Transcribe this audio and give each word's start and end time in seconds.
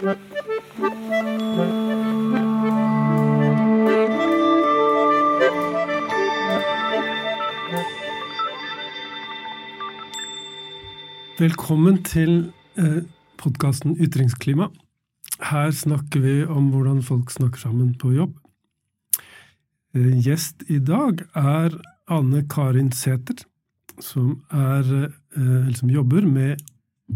Velkommen 0.00 0.12
til 12.08 12.52
eh, 12.80 13.04
podkasten 13.36 14.00
Ytringsklima. 14.00 14.70
Her 15.44 15.68
snakker 15.68 16.24
vi 16.24 16.44
om 16.48 16.72
hvordan 16.72 17.02
folk 17.04 17.28
snakker 17.28 17.60
sammen 17.60 17.92
på 18.00 18.16
jobb. 18.16 18.32
Eh, 19.92 20.16
gjest 20.24 20.64
i 20.72 20.80
dag 20.80 21.20
er 21.36 21.76
Anne 22.08 22.48
Karin 22.48 22.88
Sæther, 22.92 23.44
som, 24.00 24.40
eh, 24.48 25.10
som 25.76 25.92
jobber 25.92 26.24
med 26.24 26.56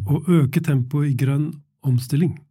å 0.04 0.20
øke 0.28 0.60
tempoet 0.60 1.14
i 1.14 1.16
grønn 1.24 1.62
omstilling. 1.80 2.44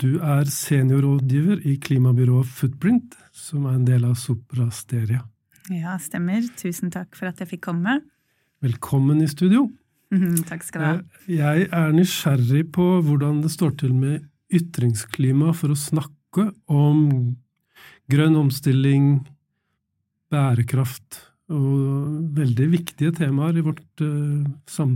Du 0.00 0.14
er 0.24 0.48
seniorrådgiver 0.48 1.60
i 1.68 1.74
klimabyrået 1.76 2.48
Footprint, 2.48 3.18
som 3.36 3.66
er 3.68 3.76
en 3.76 3.84
del 3.84 4.06
av 4.08 4.14
Sopra 4.16 4.70
Steria. 4.72 5.26
Ja, 5.68 5.98
stemmer. 6.00 6.46
Tusen 6.56 6.88
takk 6.94 7.18
for 7.18 7.28
at 7.28 7.42
jeg 7.42 7.50
fikk 7.50 7.66
komme. 7.68 7.98
Velkommen 8.64 9.20
i 9.20 9.28
studio. 9.28 9.66
Mhm, 10.10 10.40
takk 10.48 10.64
skal 10.64 10.80
du 10.80 10.86
ha. 10.86 10.94
Eh, 10.94 11.36
Jeg 11.36 11.68
er 11.68 11.92
nysgjerrig 11.92 12.72
på 12.72 13.02
hvordan 13.04 13.42
det 13.42 13.52
står 13.52 13.76
til 13.76 13.92
med 13.92 14.24
ytringsklima 14.50 15.52
for 15.54 15.68
å 15.68 15.78
snakke 15.78 16.48
om 16.66 17.36
grønn 18.10 18.36
omstilling, 18.40 19.26
bærekraft 20.32 21.26
og 21.50 22.34
veldig 22.34 22.70
viktige 22.72 23.12
temaer 23.12 23.58
i, 23.58 23.60
vårt, 23.60 23.84
eh, 24.00 24.88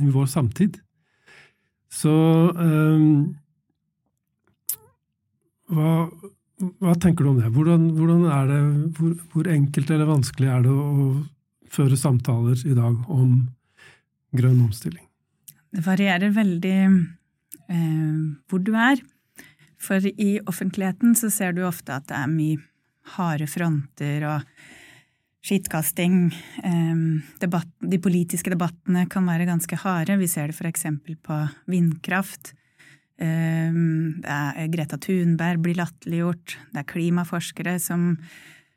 i 0.00 0.10
vår 0.10 0.26
samtid. 0.26 0.80
Så 1.90 2.10
um, 2.56 3.36
hva, 5.72 6.06
hva 6.82 6.94
tenker 7.00 7.24
du 7.24 7.32
om 7.32 7.40
det? 7.40 7.50
Hvordan, 7.54 7.88
hvordan 7.96 8.22
er 8.32 8.52
det 8.52 8.60
hvor, 8.98 9.16
hvor 9.32 9.50
enkelt 9.50 9.90
eller 9.90 10.10
vanskelig 10.10 10.52
er 10.52 10.64
det 10.66 10.72
å 10.72 11.08
føre 11.72 11.98
samtaler 11.98 12.62
i 12.66 12.76
dag 12.76 13.10
om 13.12 13.36
grønn 14.36 14.62
omstilling? 14.68 15.04
Det 15.76 15.84
varierer 15.84 16.32
veldig 16.32 16.78
eh, 16.86 18.16
hvor 18.48 18.62
du 18.64 18.72
er. 18.78 19.02
For 19.76 20.00
i 20.00 20.38
offentligheten 20.48 21.14
så 21.18 21.30
ser 21.30 21.52
du 21.52 21.66
ofte 21.66 21.98
at 21.98 22.08
det 22.08 22.16
er 22.16 22.32
mye 22.32 22.62
harde 23.16 23.46
fronter 23.50 24.24
og 24.26 24.46
skittkasting. 25.46 26.30
Eh, 26.64 27.02
debatt, 27.42 27.70
de 27.80 28.00
politiske 28.02 28.54
debattene 28.54 29.06
kan 29.10 29.26
være 29.28 29.48
ganske 29.48 29.78
harde. 29.82 30.18
Vi 30.22 30.30
ser 30.30 30.50
det 30.50 30.70
eksempel 30.70 31.18
på 31.20 31.42
vindkraft. 31.70 32.54
Eh, 33.16 33.72
er 34.28 34.68
Greta 34.72 34.98
Thunberg 35.00 35.62
blir 35.64 35.78
latterliggjort. 35.78 36.58
Det 36.72 36.82
er 36.82 36.90
klimaforskere 36.90 37.78
som 37.80 38.14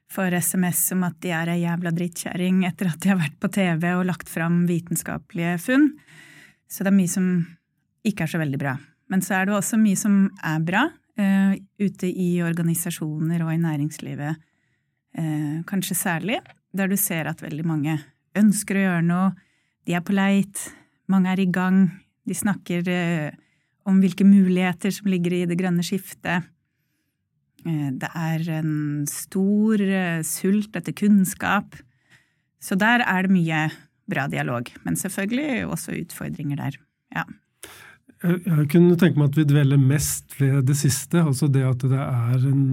får 0.10 0.40
SMS 0.40 0.92
om 0.96 1.04
at 1.06 1.18
de 1.22 1.34
er 1.36 1.52
ei 1.54 1.62
jævla 1.62 1.92
drittkjerring 1.94 2.64
etter 2.68 2.90
at 2.90 3.02
de 3.04 3.12
har 3.12 3.20
vært 3.20 3.38
på 3.42 3.52
TV 3.54 3.84
og 3.94 4.08
lagt 4.10 4.30
fram 4.32 4.64
vitenskapelige 4.70 5.58
funn. 5.62 5.92
Så 6.70 6.86
det 6.86 6.94
er 6.94 6.98
mye 6.98 7.12
som 7.12 7.28
ikke 8.08 8.26
er 8.26 8.32
så 8.32 8.42
veldig 8.42 8.62
bra. 8.62 8.78
Men 9.10 9.22
så 9.26 9.40
er 9.40 9.50
det 9.50 9.58
også 9.58 9.78
mye 9.82 9.98
som 10.00 10.16
er 10.46 10.64
bra 10.66 10.86
uh, 10.90 11.54
ute 11.82 12.10
i 12.10 12.30
organisasjoner 12.46 13.44
og 13.46 13.54
i 13.54 13.62
næringslivet, 13.62 14.42
uh, 15.18 15.58
kanskje 15.70 15.98
særlig, 15.98 16.40
der 16.74 16.90
du 16.90 16.98
ser 16.98 17.30
at 17.30 17.42
veldig 17.42 17.66
mange 17.66 17.98
ønsker 18.38 18.78
å 18.78 18.84
gjøre 18.86 19.06
noe, 19.06 19.32
de 19.90 19.98
er 19.98 20.06
på 20.06 20.14
leit, 20.14 20.62
mange 21.10 21.34
er 21.34 21.42
i 21.42 21.50
gang, 21.50 21.88
de 22.30 22.38
snakker 22.38 22.86
uh, 22.86 23.40
om 23.90 24.00
hvilke 24.04 24.28
muligheter 24.28 24.94
som 24.94 25.10
ligger 25.12 25.36
i 25.36 25.44
det 25.50 25.58
grønne 25.60 25.86
skiftet. 25.86 26.48
Det 27.60 28.08
er 28.16 28.46
en 28.62 29.04
stor 29.10 29.82
sult 30.24 30.78
etter 30.80 30.96
kunnskap. 30.96 31.76
Så 32.64 32.78
der 32.80 33.04
er 33.04 33.28
det 33.28 33.34
mye 33.36 33.66
bra 34.10 34.28
dialog. 34.32 34.70
Men 34.86 34.96
selvfølgelig 34.96 35.68
også 35.68 35.98
utfordringer 36.00 36.62
der. 36.62 36.80
Ja. 37.16 37.26
Jeg 38.24 38.68
kunne 38.72 38.98
tenke 39.00 39.20
meg 39.20 39.32
at 39.32 39.38
vi 39.40 39.48
dveler 39.48 39.80
mest 39.80 40.36
ved 40.42 40.66
det 40.68 40.76
siste, 40.80 41.22
altså 41.24 41.48
det 41.48 41.64
at 41.64 41.84
det 41.88 42.00
er 42.00 42.48
en 42.50 42.64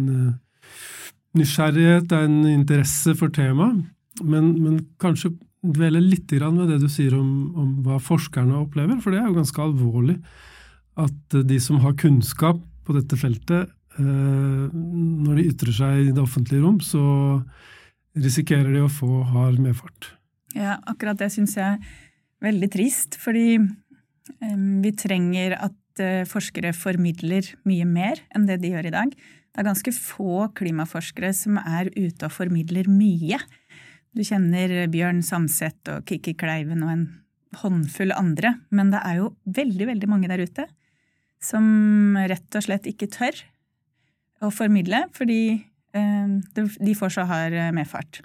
nysgjerrighet, 1.36 2.08
det 2.10 2.18
er 2.18 2.26
en 2.26 2.46
interesse 2.50 3.14
for 3.18 3.30
temaet, 3.30 3.84
men, 4.24 4.48
men 4.64 4.80
kanskje 5.02 5.36
dvele 5.76 6.00
litt 6.02 6.32
ved 6.32 6.68
det 6.70 6.80
du 6.82 6.88
sier 6.90 7.14
om, 7.14 7.30
om, 7.54 7.70
hva 7.86 8.00
forskerne 8.02 8.56
opplever, 8.58 8.98
for 9.02 9.12
det 9.12 9.20
er 9.20 9.28
jo 9.28 9.38
ganske 9.38 9.62
alvorlig 9.62 10.16
at 10.96 11.36
de 11.48 11.58
som 11.60 11.80
har 11.84 11.96
kunnskap 12.00 12.60
på 12.86 12.96
dette 12.96 13.18
feltet, 13.20 13.72
når 13.96 15.38
de 15.38 15.48
ytrer 15.50 15.72
seg 15.72 16.02
i 16.02 16.12
det 16.12 16.22
offentlige 16.22 16.62
rom, 16.64 16.78
så 16.84 17.00
risikerer 18.16 18.72
de 18.72 18.84
å 18.84 18.92
få 18.92 19.22
hard 19.28 19.60
medfart. 19.60 20.12
Ja, 20.56 20.78
akkurat 20.88 21.18
det 21.20 21.30
syns 21.34 21.56
jeg 21.56 21.76
er 21.76 21.96
veldig 22.44 22.68
trist, 22.72 23.16
fordi 23.20 23.58
vi 24.84 24.92
trenger 24.96 25.56
at 25.68 26.04
forskere 26.28 26.74
formidler 26.76 27.48
mye 27.68 27.86
mer 27.88 28.20
enn 28.36 28.44
det 28.48 28.58
de 28.60 28.72
gjør 28.74 28.88
i 28.90 28.94
dag. 28.94 29.12
Det 29.16 29.62
er 29.62 29.68
ganske 29.70 29.92
få 29.96 30.48
klimaforskere 30.56 31.32
som 31.36 31.56
er 31.60 31.88
ute 31.96 32.28
og 32.28 32.34
formidler 32.34 32.88
mye. 32.92 33.38
Du 34.16 34.20
kjenner 34.24 34.82
Bjørn 34.92 35.22
Samset 35.24 35.92
og 35.92 36.04
Kikki 36.08 36.36
Kleiven 36.36 36.84
og 36.84 36.92
en 36.92 37.06
håndfull 37.62 38.12
andre, 38.12 38.58
men 38.68 38.92
det 38.92 39.00
er 39.00 39.22
jo 39.22 39.30
veldig, 39.48 39.86
veldig 39.94 40.08
mange 40.12 40.28
der 40.28 40.44
ute 40.44 40.66
som 41.42 42.16
rett 42.28 42.58
og 42.58 42.64
slett 42.64 42.88
ikke 42.90 43.10
tør 43.12 43.42
å 44.44 44.50
formidle, 44.52 45.06
fordi 45.16 45.40
de 45.96 46.94
får 46.98 47.14
så 47.14 47.24
hard 47.28 47.56
medfart. 47.76 48.20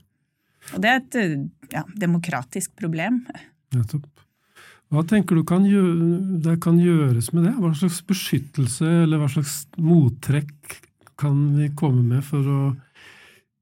Og 0.76 0.82
det 0.84 0.90
er 0.92 1.00
et 1.00 1.74
ja, 1.74 1.86
demokratisk 1.98 2.74
problem. 2.80 3.22
Nettopp. 3.76 4.10
Hva 4.92 5.06
tenker 5.08 5.40
du 5.40 5.46
kan 5.48 5.64
gjøre, 5.64 6.08
det 6.44 6.58
kan 6.64 6.80
gjøres 6.82 7.32
med 7.32 7.46
det? 7.48 7.54
Hva 7.56 7.72
slags 7.80 8.02
beskyttelse 8.08 8.90
eller 9.06 9.22
hva 9.22 9.30
slags 9.32 9.62
mottrekk 9.80 10.82
kan 11.22 11.46
vi 11.56 11.70
komme 11.80 12.04
med 12.04 12.26
for 12.28 12.44
å 12.44 12.62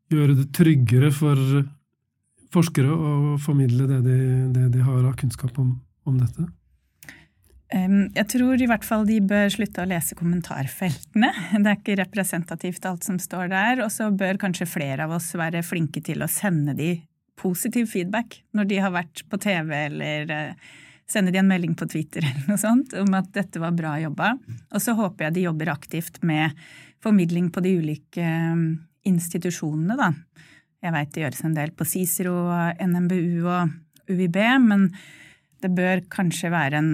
gjøre 0.10 0.40
det 0.40 0.48
tryggere 0.58 1.12
for 1.14 1.38
forskere 2.50 2.90
å 2.90 3.36
formidle 3.42 3.86
det 3.92 4.00
de, 4.08 4.18
det 4.56 4.66
de 4.74 4.82
har 4.82 5.04
av 5.06 5.14
kunnskap 5.20 5.54
om, 5.62 5.76
om 6.10 6.18
dette? 6.18 6.48
Jeg 7.70 8.26
tror 8.32 8.58
i 8.58 8.66
hvert 8.66 8.86
fall 8.86 9.04
de 9.06 9.20
bør 9.22 9.52
slutte 9.54 9.84
å 9.84 9.90
lese 9.90 10.16
kommentarfeltene. 10.18 11.30
Det 11.54 11.62
er 11.62 11.78
ikke 11.78 12.00
representativt 12.00 12.88
alt 12.90 13.06
som 13.06 13.20
står 13.22 13.52
der. 13.52 13.84
Og 13.86 13.92
så 13.94 14.10
bør 14.10 14.42
kanskje 14.42 14.66
flere 14.70 15.06
av 15.06 15.14
oss 15.20 15.30
være 15.38 15.62
flinke 15.66 16.02
til 16.06 16.26
å 16.26 16.32
sende 16.32 16.74
de 16.78 16.96
positiv 17.40 17.92
feedback 17.94 18.42
når 18.58 18.70
de 18.72 18.80
har 18.84 18.94
vært 18.94 19.24
på 19.30 19.40
TV, 19.42 19.74
eller 19.86 20.56
sende 21.10 21.32
de 21.34 21.40
en 21.42 21.50
melding 21.50 21.76
på 21.78 21.88
Twitter 21.90 22.26
eller 22.28 22.50
noe 22.50 22.62
sånt 22.62 22.94
om 23.00 23.14
at 23.18 23.32
dette 23.36 23.62
var 23.62 23.78
bra 23.78 23.96
jobba. 24.02 24.34
Og 24.74 24.84
så 24.84 24.96
håper 24.98 25.28
jeg 25.28 25.38
de 25.38 25.48
jobber 25.48 25.74
aktivt 25.74 26.22
med 26.26 26.58
formidling 27.04 27.50
på 27.54 27.64
de 27.64 27.78
ulike 27.80 28.34
institusjonene, 29.08 29.96
da. 29.96 30.12
Jeg 30.80 30.96
veit 30.96 31.10
det 31.12 31.24
gjøres 31.24 31.42
en 31.44 31.56
del 31.56 31.72
på 31.76 31.88
Cicero, 31.88 32.36
NMBU 32.80 33.48
og 33.48 34.12
UiB, 34.12 34.38
men 34.64 34.86
det 35.60 35.72
bør 35.76 36.06
kanskje 36.12 36.52
være 36.54 36.80
en 36.80 36.94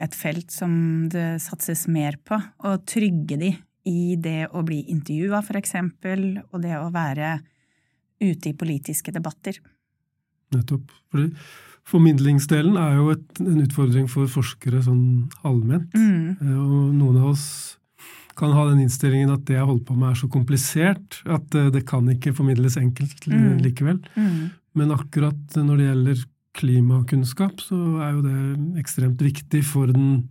et 0.00 0.14
felt 0.14 0.50
som 0.50 1.08
det 1.12 1.40
satses 1.42 1.86
mer 1.88 2.16
på. 2.24 2.40
og 2.64 2.84
trygge 2.86 3.38
de 3.38 3.52
i 3.86 4.16
det 4.16 4.48
å 4.52 4.62
bli 4.64 4.80
intervjua, 4.90 5.42
for 5.44 5.56
eksempel, 5.60 6.40
og 6.52 6.62
det 6.62 6.72
å 6.78 6.90
være 6.90 7.36
ute 8.22 8.48
i 8.48 8.56
politiske 8.56 9.12
debatter. 9.12 9.58
Nettopp. 10.54 10.90
Fordi 11.12 11.28
formidlingsdelen 11.84 12.78
er 12.80 12.96
jo 12.96 13.10
et, 13.12 13.40
en 13.44 13.60
utfordring 13.60 14.08
for 14.08 14.30
forskere 14.30 14.80
sånn 14.86 15.30
allment. 15.44 15.92
Mm. 15.92 16.40
Og 16.56 16.94
noen 16.96 17.20
av 17.20 17.32
oss 17.34 17.46
kan 18.38 18.54
ha 18.56 18.64
den 18.70 18.80
innstillingen 18.82 19.30
at 19.30 19.44
det 19.46 19.58
jeg 19.58 19.66
holder 19.68 19.84
på 19.86 19.94
med 19.98 20.10
er 20.10 20.18
så 20.18 20.28
komplisert 20.32 21.20
at 21.30 21.44
det 21.74 21.84
kan 21.86 22.08
ikke 22.10 22.32
formidles 22.34 22.78
enkelt 22.80 23.28
Mm. 23.28 23.60
likevel. 23.62 24.00
Mm. 24.16 24.50
Men 24.74 24.90
akkurat 24.90 25.54
når 25.54 25.76
det 25.76 25.86
gjelder 25.90 26.24
klimakunnskap, 26.54 27.60
så 27.62 27.78
er 28.04 28.12
jo 28.16 28.22
det 28.24 28.80
ekstremt 28.82 29.20
viktig 29.22 29.62
for 29.66 29.90
den, 29.92 30.28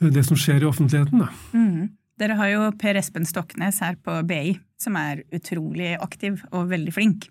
det 0.00 0.22
som 0.26 0.38
skjer 0.38 0.62
i 0.64 0.68
offentligheten. 0.68 1.24
Mm. 1.54 1.88
Dere 2.20 2.36
har 2.36 2.50
jo 2.52 2.66
Per 2.80 2.98
Espen 3.00 3.24
Stoknes 3.28 3.78
her 3.80 3.96
på 4.04 4.18
BI, 4.28 4.58
som 4.80 4.96
er 5.00 5.22
utrolig 5.32 5.94
aktiv 6.00 6.42
og 6.52 6.68
veldig 6.72 6.92
flink. 6.92 7.26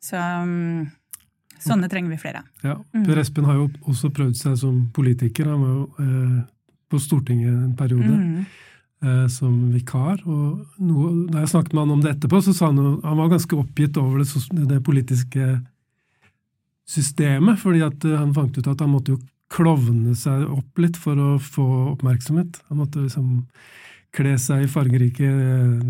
Så 0.00 0.16
um, 0.16 0.86
sånne 1.60 1.90
trenger 1.92 2.14
vi 2.14 2.20
flere 2.22 2.40
av. 2.44 2.48
Ja, 2.64 2.76
Mm. 2.94 3.04
Per 3.06 3.18
Espen 3.20 3.44
har 3.46 3.58
jo 3.58 3.68
også 3.90 4.10
prøvd 4.14 4.38
seg 4.38 4.56
som 4.62 4.78
politiker. 4.96 5.50
Han 5.50 5.60
var 5.62 5.74
jo 5.74 5.84
eh, 6.00 6.38
på 6.90 6.98
Stortinget 7.02 7.52
en 7.52 7.74
periode 7.78 8.14
Mm. 8.16 8.46
eh, 9.02 9.26
som 9.28 9.70
vikar. 9.72 10.22
og 10.26 10.66
noe, 10.78 11.26
Da 11.30 11.40
jeg 11.40 11.48
snakket 11.52 11.72
med 11.74 11.82
han 11.82 11.90
om 11.90 12.00
det 12.02 12.14
etterpå, 12.16 12.40
så 12.42 12.54
sa 12.54 12.66
han 12.70 12.78
at 12.78 13.04
han 13.04 13.16
var 13.16 13.28
ganske 13.28 13.56
oppgitt 13.58 13.96
over 13.96 14.18
det, 14.24 14.66
det 14.68 14.82
politiske 14.84 15.60
systemet, 16.90 17.60
fordi 17.62 17.84
eh, 17.84 18.16
han 18.16 18.34
fant 18.36 18.58
ut 18.58 18.70
at 18.70 18.82
han 18.82 18.92
måtte 18.92 19.14
jo 19.14 19.20
klovne 19.50 20.14
seg 20.18 20.46
opp 20.46 20.78
litt 20.82 20.98
for 21.00 21.18
å 21.18 21.30
få 21.42 21.66
oppmerksomhet. 21.96 22.60
Han 22.70 22.82
måtte 22.82 23.02
liksom 23.02 23.40
kle 24.14 24.36
seg 24.42 24.64
i 24.64 24.70
fargerike 24.70 25.30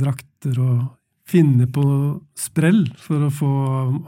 drakter 0.00 0.56
og 0.60 0.88
finne 1.30 1.68
på 1.70 1.82
sprell 2.38 2.84
for 2.98 3.28
å 3.28 3.32
få 3.32 3.50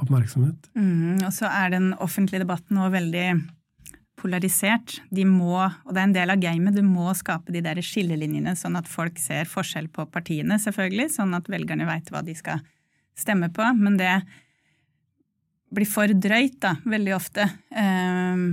oppmerksomhet. 0.03 0.73
Mm, 0.75 1.23
og 1.23 1.33
så 1.35 1.49
er 1.53 1.75
den 1.77 1.93
offentlige 2.03 2.43
debatten 2.43 2.81
nå 2.81 2.89
veldig 2.93 3.27
polarisert. 4.23 4.99
De 5.15 5.25
må, 5.27 5.57
og 5.61 5.93
det 5.93 6.01
er 6.01 6.09
en 6.09 6.17
del 6.17 6.33
av 6.35 6.43
gamet, 6.43 6.77
du 6.77 6.83
må 6.87 7.13
skape 7.19 7.55
de 7.55 7.63
der 7.65 7.81
skillelinjene 7.85 8.55
sånn 8.59 8.79
at 8.79 8.91
folk 8.91 9.21
ser 9.23 9.49
forskjell 9.51 9.89
på 9.93 10.07
partiene, 10.13 10.59
selvfølgelig, 10.63 11.13
sånn 11.17 11.37
at 11.39 11.51
velgerne 11.51 11.89
veit 11.89 12.11
hva 12.13 12.25
de 12.27 12.35
skal 12.39 12.63
stemme 13.19 13.51
på. 13.55 13.67
Men 13.79 13.99
det 14.01 14.15
blir 15.73 15.89
for 15.89 16.13
drøyt, 16.13 16.59
da, 16.63 16.77
veldig 16.89 17.15
ofte. 17.17 17.47
Uh, 17.73 18.53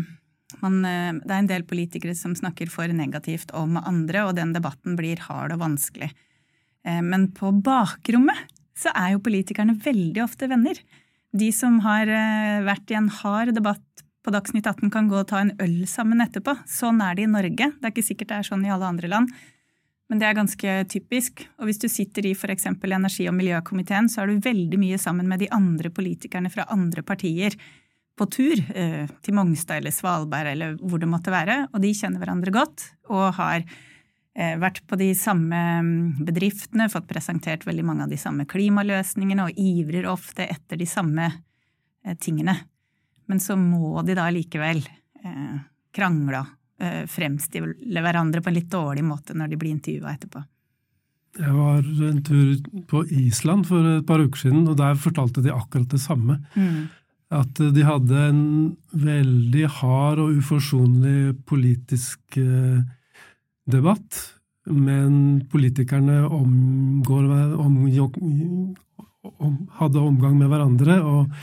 man, 0.64 0.80
eh, 0.86 1.12
det 1.22 1.30
er 1.30 1.42
en 1.44 1.50
del 1.50 1.66
politikere 1.68 2.16
som 2.18 2.34
snakker 2.36 2.72
for 2.74 2.90
negativt 2.96 3.52
om 3.56 3.78
andre, 3.80 4.26
og 4.26 4.38
den 4.40 4.54
debatten 4.56 4.98
blir 5.00 5.22
hard 5.28 5.54
og 5.56 5.62
vanskelig. 5.62 6.10
Uh, 6.88 7.02
men 7.06 7.30
på 7.36 7.52
bakrommet 7.64 8.48
så 8.80 8.94
er 8.96 9.14
jo 9.14 9.24
politikerne 9.24 9.78
veldig 9.84 10.24
ofte 10.24 10.50
venner. 10.52 10.80
De 11.36 11.52
som 11.54 11.78
har 11.86 12.10
uh, 12.10 12.66
vært 12.66 12.92
i 12.92 12.98
en 12.98 13.12
hard 13.22 13.54
debatt 13.58 13.84
på 14.26 14.34
Dagsnytt 14.36 14.68
18 14.68 14.92
kan 14.92 15.08
gå 15.08 15.22
og 15.22 15.30
ta 15.30 15.44
en 15.44 15.54
øl 15.64 15.84
sammen 15.88 16.24
etterpå. 16.24 16.58
Sånn 16.68 17.00
er 17.04 17.16
det 17.16 17.28
i 17.28 17.32
Norge. 17.32 17.72
Det 17.72 17.88
er 17.88 17.94
ikke 17.94 18.10
sikkert 18.10 18.32
det 18.34 18.40
er 18.42 18.50
sånn 18.50 18.66
i 18.68 18.74
alle 18.74 18.90
andre 18.90 19.12
land. 19.12 19.32
Men 20.10 20.22
det 20.22 20.26
er 20.26 20.38
ganske 20.40 20.78
typisk. 20.90 21.44
Og 21.62 21.70
hvis 21.70 21.82
du 21.82 21.86
sitter 21.92 22.26
i 22.26 22.34
f.eks. 22.34 22.66
energi- 22.66 23.28
og 23.30 23.36
miljøkomiteen, 23.38 24.10
så 24.10 24.24
er 24.24 24.32
du 24.32 24.42
veldig 24.42 24.80
mye 24.82 24.98
sammen 25.02 25.30
med 25.30 25.44
de 25.44 25.52
andre 25.54 25.92
politikerne 25.94 26.50
fra 26.50 26.66
andre 26.74 27.06
partier 27.06 27.58
på 28.20 28.28
tur 28.34 28.60
eh, 28.76 29.06
til 29.24 29.38
Mongstad 29.38 29.80
eller 29.80 29.94
Svalbard 29.96 30.50
eller 30.52 30.76
hvor 30.82 31.00
det 31.00 31.08
måtte 31.08 31.32
være, 31.32 31.62
og 31.72 31.84
de 31.84 31.94
kjenner 31.96 32.20
hverandre 32.20 32.52
godt 32.52 32.90
og 33.14 33.38
har 33.38 33.62
eh, 33.62 34.58
vært 34.60 34.82
på 34.90 35.00
de 35.00 35.14
samme 35.16 35.62
mm, 35.86 36.26
bedriftene, 36.28 36.90
fått 36.92 37.08
presentert 37.08 37.64
veldig 37.70 37.86
mange 37.88 38.08
av 38.08 38.12
de 38.12 38.20
samme 38.20 38.48
klimaløsningene 38.50 39.48
og 39.48 39.62
ivrer 39.62 40.10
ofte 40.12 40.50
etter 40.50 40.82
de 40.82 40.90
samme 40.90 41.30
eh, 41.30 42.18
tingene. 42.20 42.58
Men 43.30 43.40
så 43.40 43.56
må 43.60 44.02
de 44.04 44.18
da 44.18 44.28
likevel 44.34 44.82
krangle 45.94 46.40
fremstille 47.12 48.04
hverandre 48.06 48.42
på 48.42 48.52
en 48.52 48.56
litt 48.56 48.70
dårlig 48.72 49.04
måte 49.04 49.36
når 49.36 49.52
de 49.52 49.60
blir 49.60 49.76
intervjua 49.76 50.14
etterpå. 50.16 50.44
Jeg 51.40 51.52
var 51.54 51.84
en 52.08 52.22
tur 52.26 52.54
på 52.90 53.04
Island 53.14 53.68
for 53.70 53.86
et 53.98 54.08
par 54.08 54.24
uker 54.24 54.48
siden, 54.48 54.64
og 54.68 54.80
der 54.80 54.98
fortalte 55.00 55.44
de 55.46 55.52
akkurat 55.54 55.92
det 55.92 56.02
samme. 56.02 56.40
Mm 56.56 56.88
at 57.30 57.62
de 57.62 57.86
hadde 57.86 58.22
en 58.32 58.44
veldig 58.98 59.68
hard 59.80 60.22
og 60.24 60.40
uforsonlig 60.42 61.38
politisk 61.50 62.40
eh, 62.42 62.82
debatt, 63.70 64.20
men 64.70 65.44
politikerne 65.50 66.24
omgår, 66.26 67.30
om, 67.62 67.78
om, 69.30 69.56
hadde 69.78 70.02
omgang 70.02 70.38
med 70.40 70.50
hverandre 70.50 71.00
og 71.06 71.36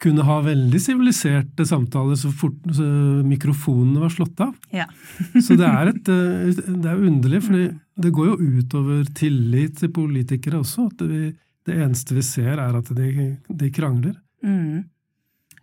kunne 0.00 0.24
ha 0.24 0.38
veldig 0.44 0.80
siviliserte 0.80 1.66
samtaler 1.68 2.16
så 2.16 2.30
fort 2.32 2.58
så 2.76 2.86
mikrofonene 3.26 4.00
var 4.00 4.12
slått 4.14 4.40
av. 4.40 4.54
Ja. 4.72 4.86
så 5.44 5.56
det 5.60 5.68
er, 5.68 5.92
et, 5.92 6.08
eh, 6.08 6.62
det 6.70 6.88
er 6.88 7.04
underlig, 7.10 7.42
for 7.44 7.66
det 8.00 8.14
går 8.16 8.30
jo 8.30 8.38
utover 8.60 9.04
tillit 9.16 9.76
til 9.82 9.92
politikere 9.94 10.62
også. 10.62 10.88
at 10.88 11.04
vi, 11.04 11.34
Det 11.66 11.76
eneste 11.76 12.16
vi 12.16 12.24
ser, 12.24 12.56
er 12.56 12.80
at 12.80 12.88
de, 12.96 13.36
de 13.48 13.70
krangler. 13.74 14.16
Mm. 14.42 14.88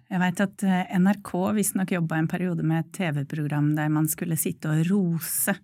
Jeg 0.07 0.21
veit 0.21 0.43
at 0.43 0.63
eh, 0.63 0.97
NRK 1.01 1.33
visstnok 1.57 1.91
jobba 1.97 2.21
en 2.21 2.29
periode 2.31 2.63
med 2.63 2.85
et 2.85 2.93
TV-program 2.95 3.73
der 3.75 3.89
man 3.91 4.07
skulle 4.07 4.37
sitte 4.39 4.71
og 4.71 4.85
rose 4.91 5.57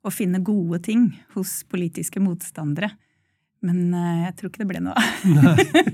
og 0.00 0.14
finne 0.14 0.40
gode 0.40 0.78
ting 0.86 1.10
hos 1.34 1.60
politiske 1.68 2.22
motstandere. 2.22 2.94
Men 3.66 3.92
eh, 3.92 4.20
jeg 4.24 4.36
tror 4.38 4.50
ikke 4.50 4.62
det 4.62 4.68
ble 4.70 4.82
noe 4.84 4.94
av. 4.96 5.08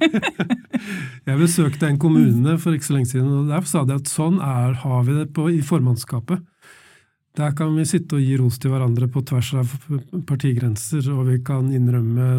jeg 1.29 1.41
besøkte 1.41 1.89
en 1.89 1.99
kommune 2.03 2.57
for 2.63 2.77
ikke 2.77 2.89
så 2.89 2.97
lenge 2.99 3.11
siden, 3.11 3.33
og 3.41 3.51
der 3.51 3.67
sa 3.67 3.83
de 3.87 3.97
at 3.99 4.11
sånn 4.11 4.39
er, 4.39 4.77
har 4.85 5.03
vi 5.09 5.17
det 5.19 5.27
på, 5.35 5.49
i 5.51 5.63
formannskapet. 5.67 6.45
Der 7.37 7.53
kan 7.59 7.75
vi 7.77 7.85
sitte 7.89 8.17
og 8.17 8.25
gi 8.25 8.39
ros 8.41 8.61
til 8.63 8.73
hverandre 8.73 9.11
på 9.13 9.21
tvers 9.29 9.51
av 9.61 9.75
partigrenser, 10.29 11.11
og 11.13 11.27
vi 11.29 11.43
kan 11.45 11.69
innrømme 11.75 12.31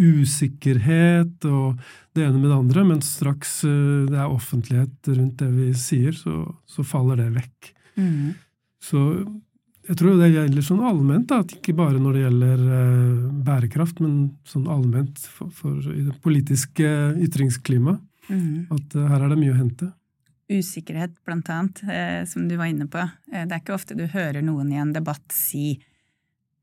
usikkerhet 0.00 1.44
og 1.46 1.78
det 2.16 2.24
ene 2.24 2.40
med 2.40 2.48
det 2.48 2.56
andre, 2.56 2.82
men 2.88 3.02
straks 3.04 3.60
eh, 3.68 4.08
det 4.10 4.18
er 4.18 4.32
offentlighet 4.32 5.12
rundt 5.12 5.38
det 5.42 5.50
vi 5.54 5.68
sier, 5.78 6.16
så, 6.18 6.40
så 6.66 6.86
faller 6.86 7.20
det 7.20 7.30
vekk. 7.36 7.74
Mm. 8.00 8.32
Så 8.82 9.04
jeg 9.84 9.98
tror 10.00 10.16
det 10.16 10.30
gjelder 10.32 10.64
sånn 10.64 10.84
allment, 10.86 11.26
da, 11.28 11.42
at 11.44 11.52
ikke 11.56 11.74
bare 11.76 12.00
når 12.00 12.16
det 12.16 12.22
gjelder 12.22 12.62
eh, 12.78 13.24
bærekraft, 13.46 14.00
men 14.04 14.14
sånn 14.48 14.68
allment 14.72 15.20
for, 15.28 15.50
for 15.52 15.92
i 15.92 16.06
det 16.06 16.14
politiske 16.24 16.88
ytringsklimaet, 17.26 18.00
mm. 18.30 18.72
at 18.72 18.96
eh, 18.96 19.10
her 19.10 19.26
er 19.26 19.34
det 19.34 19.40
mye 19.42 19.52
å 19.52 19.58
hente. 19.58 19.90
Usikkerhet, 20.52 21.16
blant 21.24 21.50
annet, 21.52 21.82
eh, 21.88 22.22
som 22.28 22.48
du 22.48 22.56
var 22.60 22.72
inne 22.72 22.88
på. 22.88 23.02
Eh, 23.32 23.44
det 23.44 23.52
er 23.52 23.60
ikke 23.60 23.76
ofte 23.76 23.96
du 23.98 24.06
hører 24.08 24.44
noen 24.44 24.72
i 24.72 24.80
en 24.80 24.94
debatt 24.96 25.24
si 25.32 25.78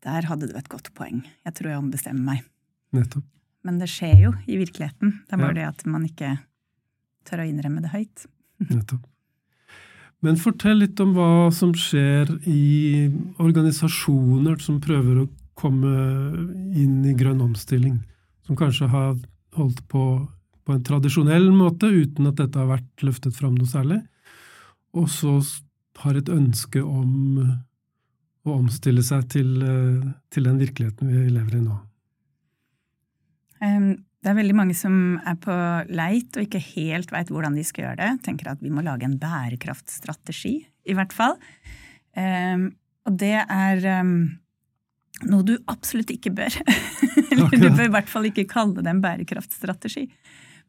'der 0.01 0.25
hadde 0.25 0.49
du 0.49 0.57
et 0.57 0.69
godt 0.69 0.89
poeng, 0.97 1.21
jeg 1.45 1.53
tror 1.53 1.69
jeg 1.69 1.81
ombestemmer 1.81 2.25
meg'. 2.25 2.47
Nettopp. 2.97 3.27
Men 3.61 3.77
det 3.77 3.91
skjer 3.93 4.17
jo 4.17 4.31
i 4.49 4.57
virkeligheten. 4.57 5.21
Det 5.27 5.37
er 5.37 5.41
bare 5.43 5.53
ja. 5.53 5.59
det 5.59 5.67
at 5.69 5.85
man 5.85 6.07
ikke 6.07 6.39
tør 7.29 7.43
å 7.43 7.45
innrømme 7.45 7.83
det 7.85 7.93
høyt. 7.93 8.25
Nettopp. 8.65 9.05
Men 10.21 10.37
fortell 10.37 10.83
litt 10.83 10.99
om 11.01 11.15
hva 11.15 11.49
som 11.55 11.73
skjer 11.73 12.29
i 12.49 13.07
organisasjoner 13.41 14.59
som 14.61 14.77
prøver 14.83 15.23
å 15.23 15.29
komme 15.57 15.93
inn 16.77 17.01
i 17.09 17.15
grønn 17.17 17.41
omstilling, 17.41 17.97
som 18.45 18.57
kanskje 18.57 18.89
har 18.91 19.15
holdt 19.57 19.81
på 19.89 20.05
på 20.61 20.75
en 20.75 20.83
tradisjonell 20.85 21.49
måte 21.55 21.89
uten 21.89 22.29
at 22.29 22.37
dette 22.39 22.59
har 22.59 22.69
vært 22.69 23.05
løftet 23.05 23.35
fram 23.35 23.55
noe 23.57 23.69
særlig, 23.69 23.97
og 24.93 25.09
så 25.11 25.39
har 26.03 26.17
et 26.17 26.29
ønske 26.31 26.83
om 26.83 27.41
å 28.41 28.55
omstille 28.55 29.03
seg 29.05 29.27
til, 29.29 29.49
eh, 29.61 30.05
til 30.33 30.47
den 30.47 30.61
virkeligheten 30.61 31.11
vi 31.11 31.29
lever 31.29 31.57
i 31.57 31.63
nå. 31.65 31.77
Det 34.21 34.29
er 34.29 34.37
veldig 34.37 34.53
mange 34.53 34.75
som 34.77 35.17
er 35.25 35.37
på 35.41 35.53
leit 35.89 36.37
og 36.37 36.45
ikke 36.45 36.61
helt 36.75 37.09
veit 37.13 37.31
hvordan 37.33 37.55
de 37.57 37.63
skal 37.65 37.87
gjøre 37.87 37.99
det. 38.03 38.09
Tenker 38.27 38.51
at 38.51 38.61
vi 38.61 38.69
må 38.73 38.83
lage 38.85 39.07
en 39.07 39.17
bærekraftstrategi, 39.21 40.53
i 40.61 40.97
hvert 40.97 41.15
fall. 41.15 41.39
Og 42.13 43.15
det 43.17 43.33
er 43.41 43.81
noe 45.25 45.45
du 45.47 45.55
absolutt 45.71 46.13
ikke 46.13 46.33
bør. 46.37 46.53
Eller 47.31 47.49
du 47.49 47.67
bør 47.69 47.87
i 47.87 47.93
hvert 47.95 48.11
fall 48.11 48.29
ikke 48.29 48.45
kalle 48.49 48.83
det 48.83 48.93
en 48.93 49.01
bærekraftstrategi. 49.01 50.05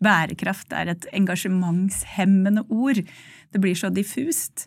Bærekraft 0.03 0.73
er 0.75 0.95
et 0.95 1.07
engasjementshemmende 1.15 2.65
ord. 2.73 3.03
Det 3.53 3.61
blir 3.63 3.77
så 3.79 3.93
diffust. 3.93 4.67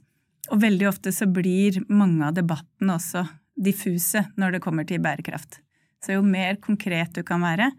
Og 0.53 0.61
veldig 0.61 0.89
ofte 0.91 1.13
så 1.15 1.25
blir 1.25 1.81
mange 1.89 2.27
av 2.27 2.37
debattene 2.37 2.99
også 2.99 3.25
diffuse 3.55 4.27
når 4.39 4.55
det 4.55 4.63
kommer 4.63 4.87
til 4.87 5.01
bærekraft. 5.03 5.59
Så 6.03 6.19
jo 6.19 6.25
mer 6.25 6.59
konkret 6.61 7.15
du 7.17 7.23
kan 7.25 7.41
være, 7.41 7.71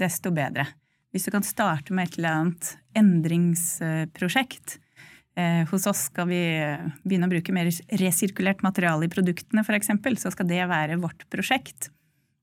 desto 0.00 0.32
bedre. 0.34 0.66
Hvis 1.10 1.26
du 1.26 1.34
kan 1.34 1.46
starte 1.46 1.94
med 1.94 2.08
et 2.08 2.18
eller 2.18 2.36
annet 2.38 2.70
endringsprosjekt. 2.98 4.78
Eh, 5.38 5.62
hos 5.70 5.86
oss 5.86 6.06
skal 6.10 6.28
vi 6.30 6.42
begynne 7.04 7.28
å 7.28 7.32
bruke 7.32 7.54
mer 7.54 7.70
resirkulert 8.00 8.62
materiale 8.66 9.06
i 9.06 9.12
produktene, 9.12 9.64
f.eks., 9.64 9.92
så 10.22 10.32
skal 10.34 10.48
det 10.50 10.62
være 10.70 10.98
vårt 11.02 11.26
prosjekt. 11.32 11.90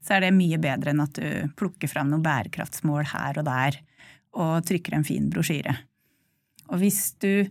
Så 0.04 0.16
er 0.16 0.24
det 0.24 0.36
mye 0.36 0.60
bedre 0.62 0.94
enn 0.94 1.04
at 1.04 1.20
du 1.20 1.54
plukker 1.60 1.92
fram 1.92 2.12
noen 2.12 2.26
bærekraftsmål 2.26 3.10
her 3.12 3.40
og 3.42 3.48
der 3.48 3.80
og 4.38 4.68
trykker 4.68 4.98
en 4.98 5.08
fin 5.08 5.32
brosjyre. 5.32 5.74
Og 6.72 6.82
hvis 6.82 7.16
du 7.24 7.48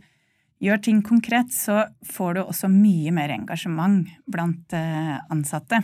gjør 0.63 0.81
ting 0.85 1.03
konkret, 1.05 1.53
så 1.53 1.85
får 2.07 2.37
du 2.37 2.43
også 2.45 2.71
mye 2.73 3.13
mer 3.15 3.33
engasjement 3.35 4.09
blant 4.31 4.73
eh, 4.77 5.17
ansatte. 5.33 5.83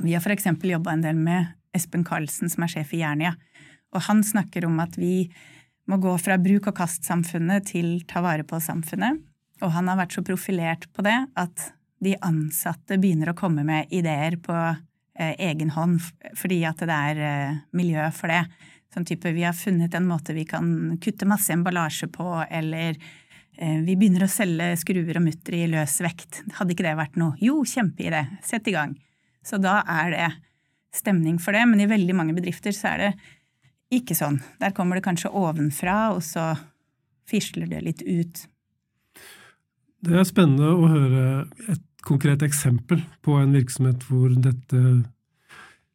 Vi 0.00 0.14
har 0.14 0.24
f.eks. 0.24 0.48
jobba 0.64 0.94
en 0.94 1.04
del 1.04 1.18
med 1.18 1.52
Espen 1.74 2.04
Karlsen, 2.06 2.50
som 2.52 2.64
er 2.64 2.72
sjef 2.72 2.94
i 2.94 3.02
Jernia. 3.02 3.34
Og 3.94 4.06
han 4.08 4.22
snakker 4.26 4.66
om 4.68 4.80
at 4.82 4.98
vi 4.98 5.28
må 5.90 5.98
gå 6.00 6.14
fra 6.18 6.38
bruk-og-kast-samfunnet 6.40 7.68
til 7.74 7.96
ta 8.08 8.22
vare 8.24 8.46
på-samfunnet. 8.48 9.20
Og 9.62 9.72
han 9.74 9.88
har 9.90 10.00
vært 10.00 10.16
så 10.16 10.24
profilert 10.26 10.88
på 10.94 11.04
det 11.06 11.16
at 11.38 11.70
de 12.04 12.16
ansatte 12.24 12.98
begynner 13.00 13.32
å 13.32 13.38
komme 13.38 13.64
med 13.66 13.92
ideer 13.94 14.36
på 14.42 14.54
eh, 14.54 15.34
egen 15.46 15.70
hånd 15.76 16.00
fordi 16.36 16.60
at 16.68 16.82
det 16.82 16.96
er 17.10 17.20
eh, 17.28 17.60
miljø 17.76 18.08
for 18.16 18.32
det. 18.32 18.42
Sånn 18.94 19.06
type 19.08 19.32
vi 19.34 19.44
har 19.46 19.56
funnet 19.56 19.94
en 19.96 20.08
måte 20.08 20.36
vi 20.36 20.44
kan 20.48 20.96
kutte 21.02 21.26
masse 21.26 21.52
emballasje 21.54 22.10
på, 22.14 22.26
eller 22.46 22.94
eh, 22.94 23.78
vi 23.86 23.96
begynner 23.96 24.26
å 24.26 24.30
selge 24.30 24.74
skruer 24.82 25.18
og 25.18 25.24
mutter 25.24 25.58
i 25.58 25.68
løs 25.70 25.96
vekt. 26.04 26.42
Hadde 26.58 26.76
ikke 26.76 26.86
det 26.86 26.98
vært 26.98 27.18
noe? 27.20 27.38
Jo, 27.42 27.62
kjempeidé. 27.66 28.26
Sett 28.44 28.68
i 28.70 28.76
gang. 28.76 28.94
Så 29.44 29.58
da 29.62 29.80
er 29.90 30.14
det 30.14 30.28
stemning 30.94 31.40
for 31.42 31.56
det, 31.56 31.64
men 31.68 31.82
i 31.82 31.90
veldig 31.90 32.16
mange 32.16 32.36
bedrifter 32.36 32.74
så 32.76 32.94
er 32.94 33.02
det 33.02 33.12
ikke 33.94 34.16
sånn. 34.18 34.40
Der 34.60 34.74
kommer 34.76 34.98
det 34.98 35.06
kanskje 35.06 35.32
ovenfra, 35.34 36.14
og 36.14 36.22
så 36.24 36.52
fisler 37.28 37.68
det 37.70 37.82
litt 37.84 38.04
ut. 38.04 38.44
Det 40.04 40.18
er 40.20 40.28
spennende 40.28 40.74
å 40.74 40.88
høre 40.90 41.24
et 41.72 41.84
konkret 42.04 42.42
eksempel 42.44 43.00
på 43.24 43.38
en 43.40 43.54
virksomhet 43.56 44.02
hvor 44.08 44.32
dette 44.36 44.80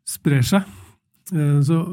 sprer 0.09 0.45
seg. 0.45 0.65
Eh, 1.35 1.59
så 1.65 1.83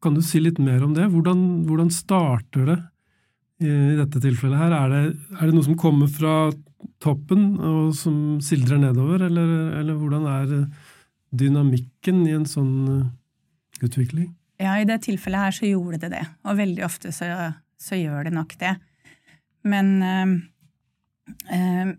kan 0.00 0.16
du 0.16 0.22
si 0.24 0.40
litt 0.40 0.60
mer 0.62 0.84
om 0.86 0.94
det? 0.96 1.10
Hvordan, 1.12 1.66
hvordan 1.68 1.90
starter 1.92 2.70
det 2.70 2.78
i 3.60 3.96
dette 3.98 4.22
tilfellet 4.24 4.56
her? 4.56 4.72
Er 4.72 4.92
det, 4.94 5.02
er 5.36 5.42
det, 5.42 5.56
noe 5.56 5.66
som 5.66 5.76
kommer 5.80 6.08
fra 6.08 6.36
toppen 7.04 7.58
og 7.58 7.90
som 7.96 8.38
sildrer 8.44 8.80
nedover, 8.80 9.26
eller, 9.26 9.50
eller 9.82 9.98
hvordan 10.00 10.24
er 10.32 10.54
dynamikken 11.30 12.22
i 12.26 12.34
en 12.34 12.46
sånn 12.48 12.76
eh, 12.90 13.86
utvikling? 13.86 14.32
Ja, 14.60 14.76
i 14.76 14.86
det 14.88 15.00
tilfellet 15.06 15.46
her 15.46 15.56
så 15.56 15.70
gjorde 15.70 16.02
det 16.02 16.12
det, 16.12 16.24
og 16.44 16.58
veldig 16.58 16.84
ofte 16.84 17.14
så, 17.16 17.26
så 17.80 17.96
gjør 17.96 18.28
det 18.28 18.34
nok 18.36 18.56
det. 18.60 18.74
Men 19.64 19.92
øh, 20.04 20.34
øh, 21.56 21.92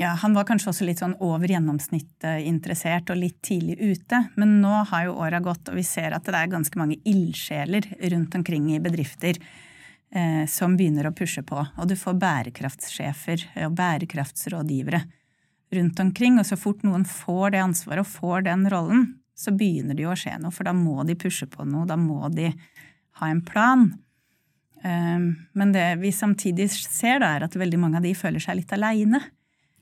ja, 0.00 0.12
han 0.22 0.36
var 0.36 0.46
kanskje 0.48 0.70
også 0.72 0.86
litt 0.86 1.02
sånn 1.02 1.16
over 1.24 1.50
gjennomsnittet 1.50 2.46
interessert 2.48 3.10
og 3.12 3.18
litt 3.20 3.40
tidlig 3.46 3.78
ute. 3.80 4.22
Men 4.40 4.60
nå 4.62 4.84
har 4.92 5.08
jo 5.08 5.18
åra 5.20 5.42
gått, 5.44 5.68
og 5.68 5.80
vi 5.80 5.84
ser 5.86 6.14
at 6.16 6.28
det 6.28 6.38
er 6.38 6.54
ganske 6.54 6.80
mange 6.80 7.00
ildsjeler 7.04 7.88
rundt 8.14 8.38
omkring 8.38 8.70
i 8.72 8.80
bedrifter 8.82 9.40
som 10.50 10.72
begynner 10.74 11.06
å 11.06 11.12
pushe 11.14 11.44
på. 11.46 11.60
Og 11.60 11.86
du 11.86 11.94
får 11.94 12.16
bærekraftssjefer 12.18 13.44
og 13.68 13.76
bærekraftsrådgivere 13.78 15.04
rundt 15.74 16.00
omkring. 16.02 16.38
Og 16.40 16.46
så 16.48 16.58
fort 16.60 16.84
noen 16.86 17.06
får 17.08 17.54
det 17.54 17.64
ansvaret 17.64 18.04
og 18.04 18.10
får 18.10 18.46
den 18.48 18.68
rollen, 18.72 19.08
så 19.38 19.54
begynner 19.56 19.96
det 19.96 20.04
jo 20.04 20.12
å 20.12 20.18
skje 20.18 20.36
noe. 20.40 20.54
For 20.54 20.68
da 20.68 20.74
må 20.76 21.04
de 21.08 21.18
pushe 21.18 21.48
på 21.50 21.66
noe, 21.68 21.88
da 21.88 21.96
må 22.00 22.28
de 22.34 22.50
ha 23.20 23.30
en 23.30 23.42
plan. 23.46 23.88
Eh, 24.82 25.26
men 25.56 25.74
det 25.76 25.88
vi 26.02 26.12
samtidig 26.14 26.70
ser, 26.74 27.22
da, 27.22 27.34
er 27.36 27.48
at 27.48 27.58
veldig 27.58 27.80
mange 27.80 28.00
av 28.00 28.06
de 28.06 28.16
føler 28.18 28.42
seg 28.42 28.60
litt 28.60 28.76
aleine. 28.76 29.22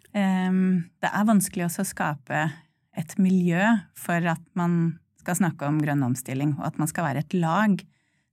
Det 0.09 1.09
er 1.13 1.27
vanskelig 1.29 1.67
også 1.67 1.85
å 1.85 1.87
skape 1.87 2.39
et 2.99 3.13
miljø 3.21 3.61
for 3.95 4.25
at 4.33 4.41
man 4.59 4.97
skal 5.21 5.37
snakke 5.39 5.69
om 5.69 5.81
grønn 5.83 6.03
omstilling, 6.07 6.57
og 6.57 6.71
at 6.71 6.79
man 6.81 6.91
skal 6.91 7.11
være 7.11 7.23
et 7.23 7.35
lag 7.37 7.77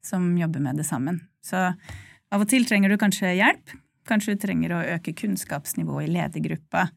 som 0.05 0.29
jobber 0.39 0.63
med 0.63 0.79
det 0.79 0.85
sammen. 0.87 1.19
Så 1.43 1.59
av 1.67 2.43
og 2.43 2.49
til 2.49 2.65
trenger 2.67 2.93
du 2.93 2.97
kanskje 3.01 3.35
hjelp. 3.37 3.73
Kanskje 4.05 4.35
du 4.35 4.41
trenger 4.41 4.75
å 4.75 4.83
øke 4.95 5.15
kunnskapsnivået 5.17 6.07
i 6.07 6.13
ledergruppa. 6.13 6.87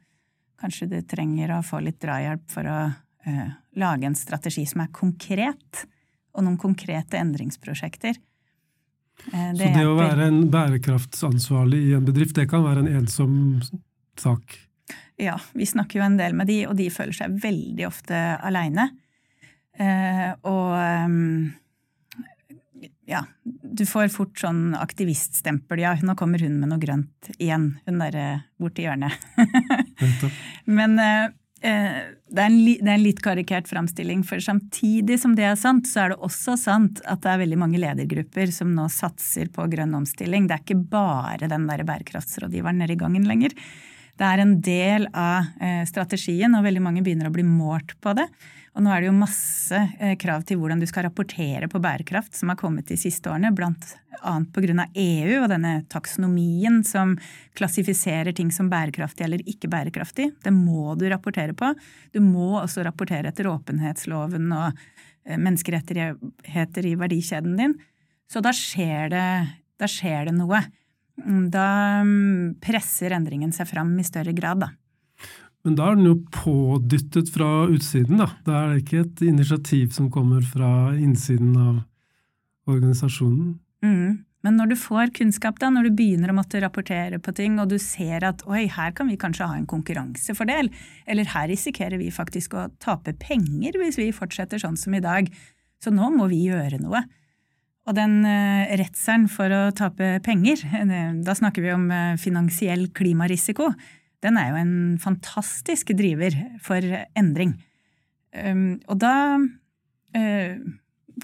Kanskje 0.58 0.88
du 0.90 0.98
trenger 1.06 1.54
å 1.54 1.62
få 1.66 1.80
litt 1.84 2.00
drahjelp 2.02 2.46
for 2.50 2.66
å 2.66 2.78
uh, 2.90 3.50
lage 3.78 4.08
en 4.08 4.16
strategi 4.18 4.64
som 4.66 4.82
er 4.82 4.92
konkret, 4.94 5.84
og 6.34 6.44
noen 6.46 6.58
konkrete 6.60 7.20
endringsprosjekter. 7.20 8.18
Uh, 9.28 9.52
det 9.54 9.68
Så 9.68 9.74
det 9.76 9.86
å 9.86 9.98
være 9.98 10.30
en 10.30 10.40
bærekraftsansvarlig 10.50 11.84
i 11.90 11.92
en 11.98 12.08
bedrift, 12.08 12.36
det 12.38 12.48
kan 12.50 12.66
være 12.66 12.84
en 12.84 12.96
ensom 13.02 13.36
sak? 14.18 14.58
Ja, 15.18 15.38
vi 15.52 15.66
snakker 15.66 15.98
jo 15.98 16.06
en 16.06 16.18
del 16.18 16.34
med 16.38 16.46
de, 16.50 16.62
og 16.70 16.76
de 16.78 16.88
føler 16.94 17.16
seg 17.16 17.38
veldig 17.42 17.86
ofte 17.88 18.18
aleine. 18.38 18.88
Eh, 19.78 20.30
og 20.46 20.74
um, 20.74 21.50
ja, 23.06 23.24
du 23.42 23.84
får 23.86 24.10
fort 24.14 24.38
sånn 24.38 24.76
aktiviststempel. 24.78 25.82
Ja, 25.82 25.94
nå 26.02 26.14
kommer 26.18 26.42
hun 26.42 26.58
med 26.60 26.72
noe 26.72 26.82
grønt 26.82 27.30
igjen, 27.38 27.72
hun 27.86 28.02
derre 28.02 28.26
borti 28.60 28.86
hjørnet. 28.86 29.14
Men 30.78 30.98
eh, 31.02 31.24
eh, 31.66 31.98
det, 32.30 32.42
er 32.42 32.46
en, 32.46 32.58
det, 32.64 32.76
er 32.84 32.94
en, 32.94 33.04
litt 33.04 33.22
karikert 33.24 33.70
framstilling, 33.70 34.22
for 34.26 34.42
samtidig 34.44 35.18
som 35.22 35.34
det 35.38 35.46
er 35.48 35.58
sant, 35.58 35.88
så 35.90 36.04
er 36.04 36.14
det 36.14 36.20
også 36.28 36.56
sant 36.60 37.02
at 37.08 37.22
det 37.24 37.32
er 37.32 37.42
veldig 37.44 37.60
mange 37.60 37.82
ledergrupper 37.82 38.52
som 38.54 38.74
nå 38.76 38.88
satser 38.92 39.50
på 39.54 39.66
grønn 39.72 39.96
omstilling. 39.98 40.48
Det 40.48 40.58
er 40.58 40.64
ikke 40.64 40.80
bare 40.92 41.50
den 41.50 41.68
der 41.70 41.84
bærekraftsrådgiveren 41.88 42.82
nede 42.82 42.96
i 42.96 43.00
gangen 43.00 43.28
lenger. 43.28 43.56
Det 44.18 44.26
er 44.26 44.42
en 44.42 44.56
del 44.64 45.06
av 45.14 45.50
eh, 45.62 45.82
strategien, 45.86 46.56
og 46.58 46.64
veldig 46.66 46.82
mange 46.82 47.04
begynner 47.06 47.30
å 47.30 47.34
bli 47.34 47.46
målt 47.46 47.94
på 48.02 48.16
det. 48.18 48.26
Og 48.78 48.84
nå 48.86 48.92
er 48.94 49.02
det 49.02 49.08
jo 49.08 49.16
masse 49.18 49.78
eh, 49.98 50.14
krav 50.22 50.44
til 50.46 50.60
hvordan 50.60 50.78
du 50.78 50.86
skal 50.86 51.08
rapportere 51.08 51.66
på 51.70 51.80
bærekraft 51.82 52.36
som 52.38 52.52
har 52.52 52.58
kommet 52.60 52.86
de 52.86 52.94
siste 53.00 53.26
årene, 53.26 53.50
bl.a. 53.50 53.72
pga. 54.54 54.86
EU 55.02 55.40
og 55.40 55.48
denne 55.50 55.72
taksonomien 55.90 56.84
som 56.86 57.16
klassifiserer 57.58 58.30
ting 58.38 58.52
som 58.54 58.70
bærekraftig 58.70 59.26
eller 59.26 59.42
ikke 59.50 59.70
bærekraftig. 59.72 60.30
Det 60.44 60.54
må 60.54 60.94
du 60.94 61.08
rapportere 61.10 61.58
på. 61.58 61.72
Du 62.14 62.22
må 62.22 62.52
også 62.60 62.86
rapportere 62.86 63.32
etter 63.32 63.50
åpenhetsloven 63.50 64.46
og 64.54 64.70
eh, 65.26 65.34
menneskerettigheter 65.34 66.86
i 66.86 66.96
verdikjeden 67.02 67.58
din. 67.58 67.78
Så 68.30 68.44
da 68.44 68.54
skjer 68.54 69.10
det, 69.10 69.28
da 69.74 69.90
skjer 69.90 70.30
det 70.30 70.38
noe. 70.38 70.62
Da 71.50 71.68
mm, 72.06 72.60
presser 72.62 73.16
endringen 73.16 73.50
seg 73.50 73.72
fram 73.72 73.96
i 73.98 74.06
større 74.06 74.38
grad, 74.38 74.62
da. 74.62 74.76
Men 75.68 75.74
da 75.76 75.90
er 75.90 75.98
den 75.98 76.06
jo 76.08 76.14
pådyttet 76.32 77.28
fra 77.34 77.66
utsiden, 77.68 78.22
da. 78.22 78.30
Da 78.46 78.54
er 78.56 78.70
det 78.70 78.86
ikke 78.86 79.02
et 79.02 79.20
initiativ 79.26 79.90
som 79.92 80.06
kommer 80.08 80.40
fra 80.40 80.94
innsiden 80.96 81.50
av 81.60 81.82
organisasjonen. 82.72 83.58
Mm. 83.84 84.22
Men 84.46 84.56
når 84.56 84.70
du 84.70 84.76
får 84.80 85.12
kunnskap, 85.18 85.58
da, 85.60 85.68
når 85.68 85.90
du 85.90 85.98
begynner 85.98 86.32
å 86.32 86.38
måtte 86.38 86.62
rapportere 86.62 87.18
på 87.20 87.34
ting, 87.36 87.58
og 87.60 87.68
du 87.68 87.76
ser 87.82 88.24
at 88.24 88.46
oi, 88.48 88.62
her 88.72 88.94
kan 88.96 89.10
vi 89.12 89.18
kanskje 89.20 89.50
ha 89.50 89.58
en 89.58 89.68
konkurransefordel, 89.68 90.72
eller 91.04 91.28
her 91.34 91.50
risikerer 91.52 92.00
vi 92.00 92.08
faktisk 92.14 92.56
å 92.56 92.70
tape 92.80 93.12
penger 93.20 93.76
hvis 93.76 94.00
vi 94.00 94.08
fortsetter 94.16 94.62
sånn 94.62 94.80
som 94.80 94.96
i 94.96 95.04
dag, 95.04 95.28
så 95.84 95.92
nå 95.92 96.08
må 96.16 96.30
vi 96.32 96.46
gjøre 96.46 96.80
noe. 96.80 97.04
Og 97.88 97.96
den 97.96 98.22
eh, 98.28 98.72
redselen 98.80 99.28
for 99.32 99.52
å 99.52 99.62
tape 99.76 100.14
penger, 100.24 100.64
eh, 100.80 101.12
da 101.28 101.36
snakker 101.36 101.68
vi 101.68 101.76
om 101.76 101.88
eh, 101.92 102.16
finansiell 102.20 102.88
klimarisiko, 102.96 103.68
den 104.24 104.38
er 104.40 104.52
jo 104.52 104.60
en 104.60 104.76
fantastisk 105.02 105.92
driver 105.98 106.34
for 106.64 106.84
endring. 107.18 107.56
Ehm, 108.34 108.78
og 108.88 109.00
da 109.00 109.14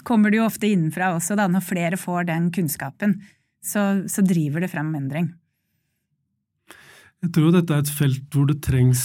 kommer 0.07 0.31
det 0.31 0.37
jo 0.39 0.45
ofte 0.45 0.69
innenfra 0.69 1.09
også, 1.15 1.35
da, 1.35 1.47
når 1.51 1.63
flere 1.65 1.97
får 1.99 2.27
den 2.29 2.51
kunnskapen. 2.53 3.17
Så, 3.65 4.05
så 4.11 4.23
driver 4.23 4.63
det 4.63 4.69
frem 4.71 4.93
endring. 4.95 5.27
Jeg 7.25 7.33
tror 7.35 7.51
dette 7.55 7.73
er 7.73 7.83
et 7.83 7.91
felt 7.97 8.35
hvor 8.35 8.45
det 8.47 8.59
trengs 8.63 9.01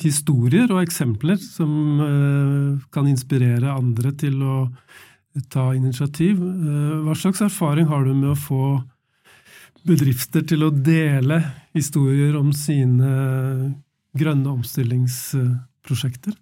historier 0.00 0.70
og 0.70 0.80
eksempler 0.84 1.36
som 1.42 2.00
kan 2.94 3.10
inspirere 3.10 3.74
andre 3.74 4.14
til 4.16 4.38
å 4.46 4.56
ta 5.50 5.72
initiativ. 5.74 6.40
Eh, 6.42 6.94
hva 7.04 7.16
slags 7.16 7.42
erfaring 7.44 7.88
har 7.90 8.04
du 8.04 8.14
med 8.14 8.32
å 8.32 8.38
få 8.38 8.62
bedrifter 9.86 10.44
til 10.48 10.64
å 10.66 10.70
dele 10.72 11.40
historier 11.76 12.36
om 12.38 12.52
sine 12.56 13.10
grønne 14.18 14.54
omstillingsprosjekter? 14.58 16.36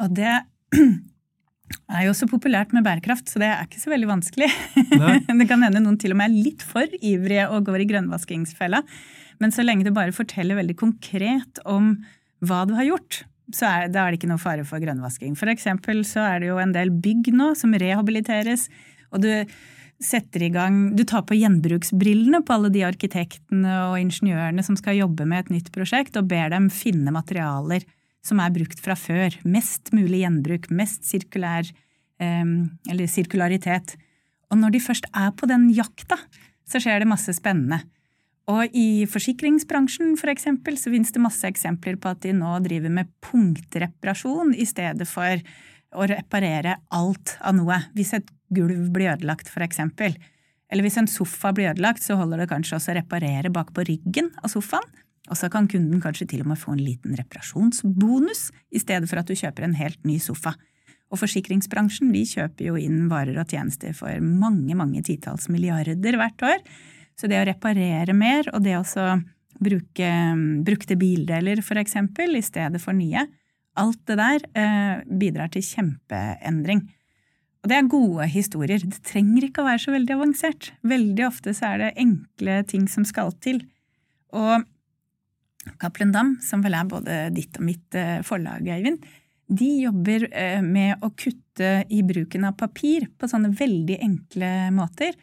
Og 0.00 0.12
det 0.16 0.34
er 1.96 2.04
jo 2.06 2.14
så 2.16 2.28
populært 2.30 2.74
med 2.76 2.84
bærekraft, 2.86 3.30
så 3.30 3.42
det 3.42 3.48
er 3.50 3.66
ikke 3.66 3.82
så 3.82 3.92
veldig 3.92 4.10
vanskelig. 4.10 4.50
det 5.40 5.48
kan 5.50 5.66
hende 5.66 5.82
noen 5.82 5.98
til 6.00 6.14
og 6.14 6.20
med 6.20 6.30
er 6.30 6.44
litt 6.50 6.64
for 6.66 7.00
ivrige 7.00 7.48
og 7.50 7.66
går 7.68 7.84
i 7.84 7.90
grønnvaskingsfella. 7.94 8.84
Men 9.40 9.54
så 9.54 9.64
lenge 9.64 9.86
du 9.86 9.94
bare 9.96 10.14
forteller 10.14 10.58
veldig 10.58 10.76
konkret 10.78 11.62
om 11.68 11.94
hva 12.44 12.62
du 12.68 12.74
har 12.76 12.88
gjort, 12.88 13.24
så 13.56 13.66
er, 13.66 13.90
da 13.90 14.04
er 14.04 14.12
det 14.12 14.20
ikke 14.20 14.30
noe 14.30 14.40
fare 14.40 14.64
for 14.68 14.82
grønnvasking. 14.82 15.34
For 15.38 15.50
eksempel 15.50 16.04
så 16.06 16.22
er 16.26 16.42
det 16.42 16.50
jo 16.52 16.60
en 16.62 16.74
del 16.76 16.92
bygg 17.02 17.32
nå 17.34 17.52
som 17.58 17.74
rehabiliteres, 17.74 18.68
og 19.10 19.24
du 19.24 19.30
setter 20.00 20.42
i 20.46 20.50
gang 20.52 20.96
Du 20.96 21.04
tar 21.04 21.26
på 21.28 21.36
gjenbruksbrillene 21.36 22.40
på 22.46 22.54
alle 22.56 22.70
de 22.72 22.84
arkitektene 22.86 23.74
og 23.90 23.98
ingeniørene 24.00 24.64
som 24.64 24.78
skal 24.78 24.98
jobbe 24.98 25.26
med 25.28 25.44
et 25.44 25.54
nytt 25.56 25.70
prosjekt, 25.74 26.16
og 26.16 26.28
ber 26.30 26.52
dem 26.54 26.70
finne 26.72 27.12
materialer 27.14 27.84
som 28.24 28.40
er 28.42 28.52
brukt 28.52 28.80
fra 28.82 28.96
før. 28.98 29.36
Mest 29.48 29.92
mulig 29.96 30.24
gjenbruk, 30.24 30.70
mest 30.72 31.06
sirkulær 31.08 31.70
Eller 32.20 33.06
sirkularitet. 33.08 33.94
Og 34.52 34.58
når 34.60 34.74
de 34.74 34.80
først 34.84 35.06
er 35.16 35.30
på 35.32 35.46
den 35.48 35.70
jakta, 35.72 36.18
så 36.68 36.76
skjer 36.82 37.00
det 37.00 37.08
masse 37.08 37.32
spennende. 37.32 37.78
Og 38.50 38.74
i 38.76 39.06
forsikringsbransjen 39.08 40.18
for 40.20 40.28
eksempel, 40.32 40.76
så 40.76 40.92
finnes 40.92 41.14
det 41.14 41.22
masse 41.22 41.48
eksempler 41.48 41.96
på 41.96 42.10
at 42.12 42.20
de 42.24 42.34
nå 42.36 42.58
driver 42.64 42.92
med 42.92 43.08
punktreparasjon 43.24 44.52
i 44.52 44.66
stedet 44.68 45.06
for 45.08 45.40
å 45.94 46.06
reparere 46.06 46.76
alt 46.94 47.36
av 47.40 47.56
noe. 47.58 47.78
Hvis 47.96 48.14
et 48.18 48.28
gulv 48.54 48.90
blir 48.94 49.12
ødelagt, 49.14 49.50
for 49.50 49.64
eksempel, 49.64 50.14
eller 50.70 50.86
hvis 50.86 51.00
en 51.00 51.10
sofa 51.10 51.52
blir 51.54 51.72
ødelagt, 51.72 52.02
så 52.04 52.16
holder 52.18 52.44
det 52.44 52.50
kanskje 52.52 52.78
også 52.78 52.92
å 52.92 52.98
reparere 53.00 53.50
bak 53.52 53.72
på 53.74 53.84
ryggen 53.88 54.30
av 54.42 54.52
sofaen. 54.52 54.86
Og 55.30 55.38
så 55.38 55.50
kan 55.52 55.68
kunden 55.70 56.00
kanskje 56.02 56.26
til 56.32 56.42
og 56.42 56.50
med 56.50 56.58
få 56.58 56.74
en 56.74 56.82
liten 56.82 57.14
reparasjonsbonus 57.18 58.48
i 58.74 58.80
stedet 58.82 59.06
for 59.10 59.20
at 59.20 59.28
du 59.30 59.36
kjøper 59.38 59.66
en 59.66 59.76
helt 59.78 60.00
ny 60.06 60.16
sofa. 60.22 60.54
Og 61.10 61.18
forsikringsbransjen 61.20 62.10
de 62.14 62.22
kjøper 62.26 62.70
jo 62.70 62.78
inn 62.78 63.04
varer 63.10 63.38
og 63.42 63.50
tjenester 63.50 63.94
for 63.98 64.22
mange, 64.22 64.74
mange 64.78 65.02
titalls 65.06 65.48
milliarder 65.50 66.18
hvert 66.18 66.46
år. 66.46 66.64
Så 67.18 67.30
det 67.30 67.38
å 67.40 67.46
reparere 67.46 68.14
mer, 68.16 68.48
og 68.54 68.62
det 68.64 68.78
å 68.78 69.18
bruke 69.60 70.10
brukte 70.64 70.96
bildeler 70.96 71.62
eksempel, 71.82 72.38
i 72.38 72.42
stedet 72.42 72.80
for 72.82 72.96
nye, 72.96 73.26
alt 73.80 74.00
det 74.08 74.16
der 74.20 74.46
eh, 74.58 75.04
bidrar 75.20 75.52
til 75.52 75.64
kjempeendring. 75.64 76.84
Og 77.60 77.68
det 77.68 77.76
er 77.76 77.92
gode 77.92 78.26
historier. 78.32 78.80
Det 78.80 79.02
trenger 79.04 79.46
ikke 79.46 79.62
å 79.62 79.68
være 79.68 79.82
så 79.82 79.92
veldig 79.92 80.16
avansert. 80.16 80.70
Veldig 80.86 81.26
ofte 81.26 81.52
så 81.56 81.74
er 81.74 81.82
det 81.82 81.94
enkle 82.00 82.60
ting 82.68 82.86
som 82.88 83.04
skal 83.08 83.34
til. 83.44 83.60
Og 84.32 84.64
Cappelen 85.80 86.12
Dam, 86.14 86.36
som 86.44 86.62
vel 86.64 86.76
er 86.78 86.88
både 86.88 87.18
ditt 87.36 87.58
og 87.60 87.66
mitt 87.68 87.98
eh, 87.98 88.20
forlag, 88.24 88.64
Eivind, 88.72 89.04
de 89.50 89.68
jobber 89.82 90.28
eh, 90.30 90.60
med 90.62 91.02
å 91.04 91.10
kutte 91.18 91.72
i 91.90 92.00
bruken 92.06 92.46
av 92.48 92.56
papir 92.60 93.08
på 93.18 93.28
sånne 93.28 93.50
veldig 93.58 93.98
enkle 94.06 94.50
måter. 94.72 95.16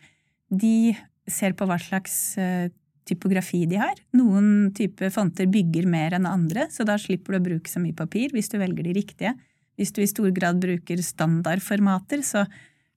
De 0.52 0.94
ser 1.28 1.56
på 1.58 1.68
hva 1.68 1.80
slags 1.82 2.38
eh, 2.40 2.68
typografi 3.08 3.64
de 3.70 3.80
har. 3.82 3.98
Noen 4.18 4.72
type 4.78 5.10
fonter 5.14 5.50
bygger 5.52 5.88
mer 5.90 6.18
enn 6.18 6.28
andre, 6.30 6.68
så 6.74 6.86
da 6.88 6.98
slipper 7.02 7.36
du 7.36 7.40
å 7.40 7.46
bruke 7.50 7.72
så 7.72 7.82
mye 7.84 7.98
papir 7.98 8.34
hvis 8.36 8.52
du 8.52 8.58
velger 8.62 8.90
de 8.90 8.96
riktige. 9.00 9.34
Hvis 9.78 9.94
du 9.94 10.02
i 10.04 10.10
stor 10.10 10.30
grad 10.36 10.62
bruker 10.62 11.02
standardformater, 11.06 12.24
så 12.26 12.46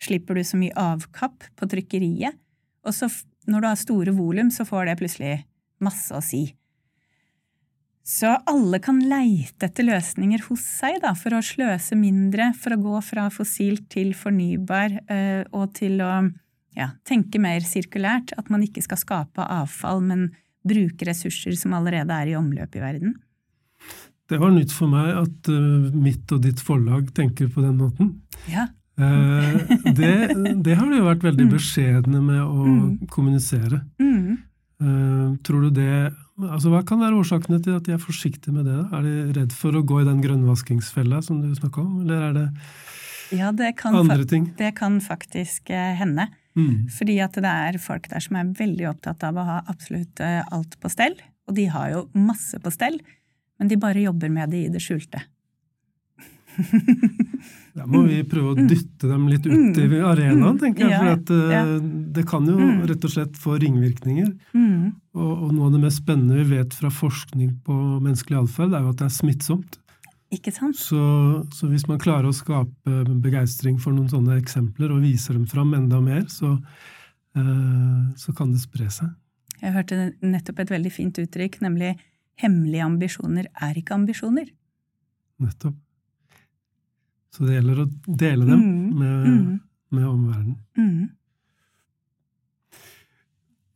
slipper 0.01 0.39
du 0.39 0.45
så 0.47 0.61
mye 0.61 0.77
avkapp 0.81 1.51
på 1.57 1.69
trykkeriet. 1.71 2.39
Og 2.89 2.97
så 2.97 3.11
når 3.51 3.61
du 3.61 3.69
har 3.69 3.81
store 3.81 4.15
volum, 4.17 4.51
så 4.53 4.65
får 4.69 4.89
det 4.89 4.99
plutselig 5.01 5.35
masse 5.85 6.15
å 6.17 6.23
si. 6.25 6.47
Så 8.11 8.31
alle 8.49 8.81
kan 8.83 8.99
leite 9.07 9.69
etter 9.69 9.87
løsninger 9.87 10.43
hos 10.49 10.65
seg 10.81 10.99
da, 11.05 11.13
for 11.15 11.37
å 11.37 11.43
sløse 11.45 11.97
mindre, 11.99 12.51
for 12.59 12.75
å 12.75 12.81
gå 12.81 13.03
fra 13.07 13.29
fossilt 13.33 13.87
til 13.93 14.15
fornybar, 14.17 15.03
eh, 15.13 15.45
og 15.53 15.75
til 15.77 16.01
å 16.03 16.15
ja, 16.79 16.93
tenke 17.09 17.41
mer 17.43 17.65
sirkulært. 17.67 18.35
At 18.39 18.51
man 18.53 18.63
ikke 18.67 18.85
skal 18.85 19.01
skape 19.01 19.47
avfall, 19.47 20.03
men 20.07 20.31
bruke 20.67 21.09
ressurser 21.09 21.57
som 21.59 21.75
allerede 21.77 22.15
er 22.15 22.33
i 22.33 22.39
omløp 22.39 22.77
i 22.77 22.83
verden. 22.83 23.17
Det 24.31 24.39
var 24.39 24.53
nytt 24.55 24.73
for 24.75 24.91
meg 24.93 25.11
at 25.19 25.51
uh, 25.51 25.89
mitt 25.91 26.31
og 26.31 26.45
ditt 26.45 26.61
forlag 26.63 27.09
tenker 27.17 27.49
på 27.51 27.65
den 27.65 27.81
måten. 27.81 28.13
Ja. 28.51 28.69
uh, 29.01 29.57
det, 29.99 30.13
det, 30.63 30.77
har 30.77 30.87
de 30.87 31.01
jo 31.01 31.09
vært 31.09 31.27
veldig 31.27 31.49
mm. 31.49 31.55
beskjedne 31.57 32.21
med 32.23 32.43
å 32.45 32.67
mm. 32.67 33.09
kommunisere. 33.11 33.83
Mm. 33.99 34.39
Uh, 34.81 35.39
tror 35.45 35.67
du 35.67 35.75
det 35.77 35.93
altså 36.41 36.71
Hva 36.73 36.79
kan 36.89 37.03
være 37.03 37.19
årsakene 37.21 37.59
til 37.61 37.75
at 37.77 37.85
de 37.85 37.93
er 37.93 37.99
forsiktige 38.01 38.55
med 38.55 38.65
det? 38.65 38.79
Er 38.97 39.03
de 39.05 39.17
redd 39.37 39.53
for 39.53 39.77
å 39.77 39.83
gå 39.85 39.99
i 40.01 40.07
den 40.07 40.23
grønnvaskingsfella 40.25 41.19
som 41.27 41.43
du 41.43 41.51
snakka 41.53 41.83
om, 41.83 41.99
eller 42.05 42.23
er 42.31 42.39
det 42.39 42.47
ja, 43.37 43.51
det 43.53 43.75
andre 43.91 44.25
ting? 44.25 44.47
Det 44.57 44.71
kan 44.79 44.97
faktisk 45.05 45.69
hende. 45.69 46.31
Mm. 46.61 46.91
Fordi 46.93 47.17
at 47.25 47.39
det 47.41 47.55
er 47.67 47.81
folk 47.83 48.11
der 48.13 48.23
som 48.25 48.37
er 48.41 48.53
veldig 48.59 48.91
opptatt 48.93 49.25
av 49.27 49.41
å 49.41 49.47
ha 49.49 49.63
absolutt 49.73 50.21
alt 50.21 50.77
på 50.81 50.93
stell. 50.93 51.17
Og 51.49 51.57
de 51.57 51.65
har 51.73 51.91
jo 51.95 52.05
masse 52.15 52.61
på 52.63 52.73
stell 52.75 53.01
men 53.61 53.69
de 53.69 53.77
bare 53.77 54.01
jobber 54.01 54.33
med 54.33 54.51
det 54.51 54.65
i 54.65 54.73
det 54.73 54.81
skjulte. 54.81 55.21
Da 57.71 57.85
må 57.87 58.01
vi 58.03 58.17
prøve 58.27 58.51
å 58.51 58.65
dytte 58.67 59.07
dem 59.07 59.29
litt 59.31 59.45
ut 59.47 59.77
i 59.79 59.85
mm. 59.87 59.93
arenaen, 60.05 60.57
tenker 60.59 60.89
jeg. 60.91 60.97
For 60.99 61.11
at, 61.15 61.29
uh, 61.31 61.77
det 62.17 62.25
kan 62.29 62.49
jo 62.51 62.57
mm. 62.59 62.81
rett 62.91 63.07
og 63.07 63.13
slett 63.13 63.39
få 63.39 63.55
ringvirkninger. 63.63 64.27
Mm. 64.59 64.89
Og, 65.15 65.31
og, 65.31 65.53
noe 65.55 65.69
av 65.69 65.77
det 65.77 65.83
mest 65.85 66.03
spennende 66.03 66.41
vi 66.41 66.59
vet 66.59 66.75
fra 66.77 66.91
forskning 66.93 67.53
på 67.65 67.77
menneskelig 68.03 68.41
atferd, 68.43 68.75
er 68.75 68.83
jo 68.83 68.91
at 68.91 68.99
det 69.01 69.07
er 69.07 69.15
smittsomt. 69.15 69.79
Ikke 70.31 70.53
sant? 70.55 70.79
Så, 70.79 71.01
så, 71.55 71.67
hvis 71.67 71.89
man 71.91 71.99
klarer 72.03 72.29
å 72.31 72.37
skape 72.37 73.01
begeistring 73.23 73.81
for 73.83 73.95
noen 73.97 74.11
sånne 74.13 74.37
eksempler 74.39 74.93
og 74.95 75.03
viser 75.03 75.35
dem 75.35 75.49
fram 75.51 75.75
enda 75.75 75.99
mer, 76.05 76.23
så, 76.31 76.53
uh, 76.55 78.03
så 78.15 78.35
kan 78.39 78.53
det 78.55 78.63
spre 78.63 78.87
seg. 78.95 79.11
Jeg 79.61 79.75
hørte 79.75 79.99
nettopp 80.23 80.63
et 80.63 80.73
veldig 80.73 80.93
fint 80.95 81.19
uttrykk, 81.21 81.61
nemlig 81.67 81.97
Hemmelige 82.41 82.85
ambisjoner 82.87 83.51
er 83.61 83.77
ikke 83.77 83.93
ambisjoner. 83.99 84.47
Nettopp. 85.45 85.77
Så 87.31 87.45
det 87.45 87.59
gjelder 87.59 87.83
å 87.83 87.89
dele 88.07 88.47
dem 88.49 88.61
mm. 88.61 88.87
med, 88.97 89.27
mm. 89.27 89.59
med 89.97 90.07
omverdenen. 90.09 90.57
Mm. 90.79 91.11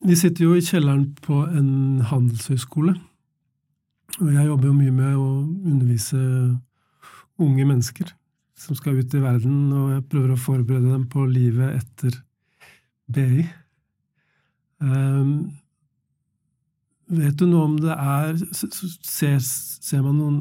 Vi 0.05 0.17
sitter 0.21 0.47
jo 0.47 0.57
i 0.57 0.65
kjelleren 0.65 1.05
på 1.25 1.43
en 1.45 2.01
handelshøyskole. 2.09 2.97
Og 4.21 4.31
jeg 4.31 4.47
jobber 4.47 4.69
jo 4.71 4.77
mye 4.77 4.95
med 4.95 5.17
å 5.19 5.29
undervise 5.43 6.21
unge 7.43 7.67
mennesker 7.67 8.13
som 8.65 8.77
skal 8.79 9.01
ut 9.01 9.15
i 9.17 9.23
verden, 9.23 9.73
og 9.75 9.91
jeg 9.97 10.07
prøver 10.13 10.35
å 10.35 10.41
forberede 10.41 10.93
dem 10.93 11.09
på 11.11 11.25
livet 11.27 11.81
etter 11.83 12.17
BI. 13.11 13.45
Um, 14.79 15.53
Vet 17.15 17.37
du 17.37 17.45
noe 17.45 17.67
om 17.69 17.75
det 17.77 17.93
er 17.93 18.31
Ser, 18.57 19.37
ser, 19.45 20.01
man 20.01 20.17
noen 20.17 20.39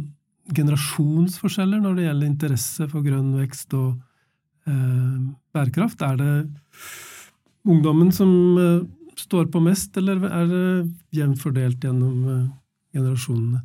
generasjonsforskjeller 0.55 1.81
når 1.83 1.97
det 1.97 2.05
gjelder 2.05 2.29
interesse 2.29 2.87
for 2.91 3.03
grønn 3.03 3.33
vekst 3.35 3.75
og 3.75 3.97
uh, 4.69 5.17
bærekraft? 5.55 6.03
Er 6.03 6.19
det 6.19 6.31
ungdommen 7.67 8.11
som 8.15 8.31
uh, 8.59 8.85
står 9.19 9.49
på 9.51 9.61
mest, 9.63 9.97
eller 9.99 10.23
er 10.27 10.49
det 10.49 10.65
jevnt 11.15 11.41
fordelt 11.41 11.83
gjennom 11.83 12.23
eh, 12.29 12.45
generasjonene? 12.93 13.63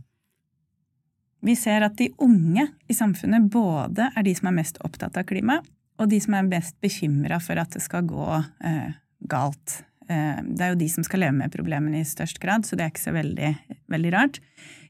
Vi 1.46 1.54
ser 1.54 1.84
at 1.86 1.94
de 2.00 2.08
unge 2.18 2.64
i 2.90 2.94
samfunnet 2.96 3.46
både 3.52 4.08
er 4.10 4.24
de 4.26 4.32
som 4.34 4.50
er 4.50 4.56
mest 4.58 4.80
opptatt 4.82 5.16
av 5.20 5.26
klima, 5.28 5.60
og 5.98 6.10
de 6.10 6.18
som 6.22 6.34
er 6.34 6.48
mest 6.48 6.74
bekymra 6.82 7.38
for 7.42 7.58
at 7.60 7.74
det 7.74 7.82
skal 7.84 8.06
gå 8.10 8.26
eh, 8.38 8.96
galt 9.30 9.82
Eh, 10.08 10.40
det 10.42 10.64
er 10.64 10.72
jo 10.72 10.80
de 10.80 10.88
som 10.90 11.04
skal 11.04 11.24
leve 11.26 11.36
med 11.36 11.52
problemene 11.52 12.00
i 12.00 12.08
størst 12.08 12.40
grad, 12.40 12.66
så 12.66 12.76
det 12.76 12.86
er 12.86 12.92
ikke 12.92 13.06
så 13.06 13.14
veldig, 13.16 13.54
veldig 13.92 14.12
rart. 14.14 14.40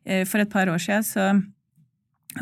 Eh, 0.04 0.24
for 0.28 0.42
et 0.42 0.52
par 0.52 0.70
år 0.70 0.82
siden 0.82 1.06
så 1.06 1.28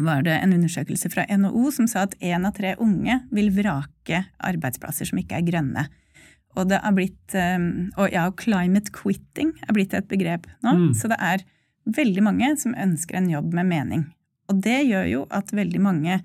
var 0.02 0.24
det 0.26 0.34
en 0.36 0.52
undersøkelse 0.52 1.08
fra 1.12 1.24
NHO 1.30 1.70
som 1.72 1.86
sa 1.88 2.04
at 2.04 2.16
én 2.20 2.44
av 2.44 2.56
tre 2.56 2.74
unge 2.82 3.20
vil 3.32 3.52
vrake 3.54 4.26
arbeidsplasser 4.44 5.08
som 5.08 5.22
ikke 5.22 5.38
er 5.38 5.46
grønne. 5.46 5.86
Og 6.56 6.68
det 6.68 6.80
har 6.82 6.96
blitt, 6.96 7.34
eh, 7.36 7.58
og 7.96 8.12
ja, 8.12 8.28
climate 8.36 8.92
quitting 8.92 9.54
er 9.64 9.76
blitt 9.76 9.96
et 9.96 10.08
begrep 10.08 10.48
nå. 10.64 10.76
Mm. 10.76 10.90
Så 10.96 11.08
det 11.12 11.20
er 11.20 11.46
veldig 11.86 12.24
mange 12.26 12.52
som 12.60 12.74
ønsker 12.74 13.18
en 13.18 13.30
jobb 13.30 13.54
med 13.54 13.70
mening. 13.70 14.06
Og 14.50 14.58
det 14.62 14.80
gjør 14.86 15.06
jo 15.10 15.22
at 15.34 15.52
veldig 15.54 15.82
mange 15.82 16.20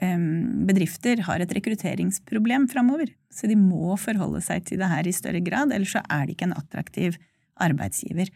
bedrifter 0.00 1.20
har 1.26 1.42
et 1.42 1.50
rekrutteringsproblem 1.52 2.66
framover. 2.72 3.10
Så 3.28 3.50
de 3.50 3.56
må 3.58 3.96
forholde 4.00 4.40
seg 4.40 4.64
til 4.64 4.80
det 4.80 4.88
her 4.88 5.06
i 5.06 5.12
større 5.12 5.42
grad, 5.44 5.74
ellers 5.74 5.92
så 5.92 6.02
er 6.08 6.26
de 6.26 6.34
ikke 6.34 6.48
en 6.48 6.56
attraktiv 6.56 7.18
arbeidsgiver. 7.60 8.30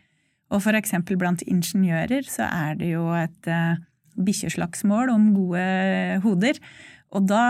Og 0.52 0.60
for 0.62 0.76
eksempel 0.76 1.16
blant 1.16 1.42
ingeniører 1.48 2.26
så 2.28 2.46
er 2.50 2.76
det 2.76 2.92
jo 2.92 3.06
et 3.16 3.48
uh, 3.48 3.80
bikkjeslagsmål 4.20 5.14
om 5.14 5.30
gode 5.34 5.64
hoder. 6.26 6.60
Og 7.14 7.24
da 7.30 7.44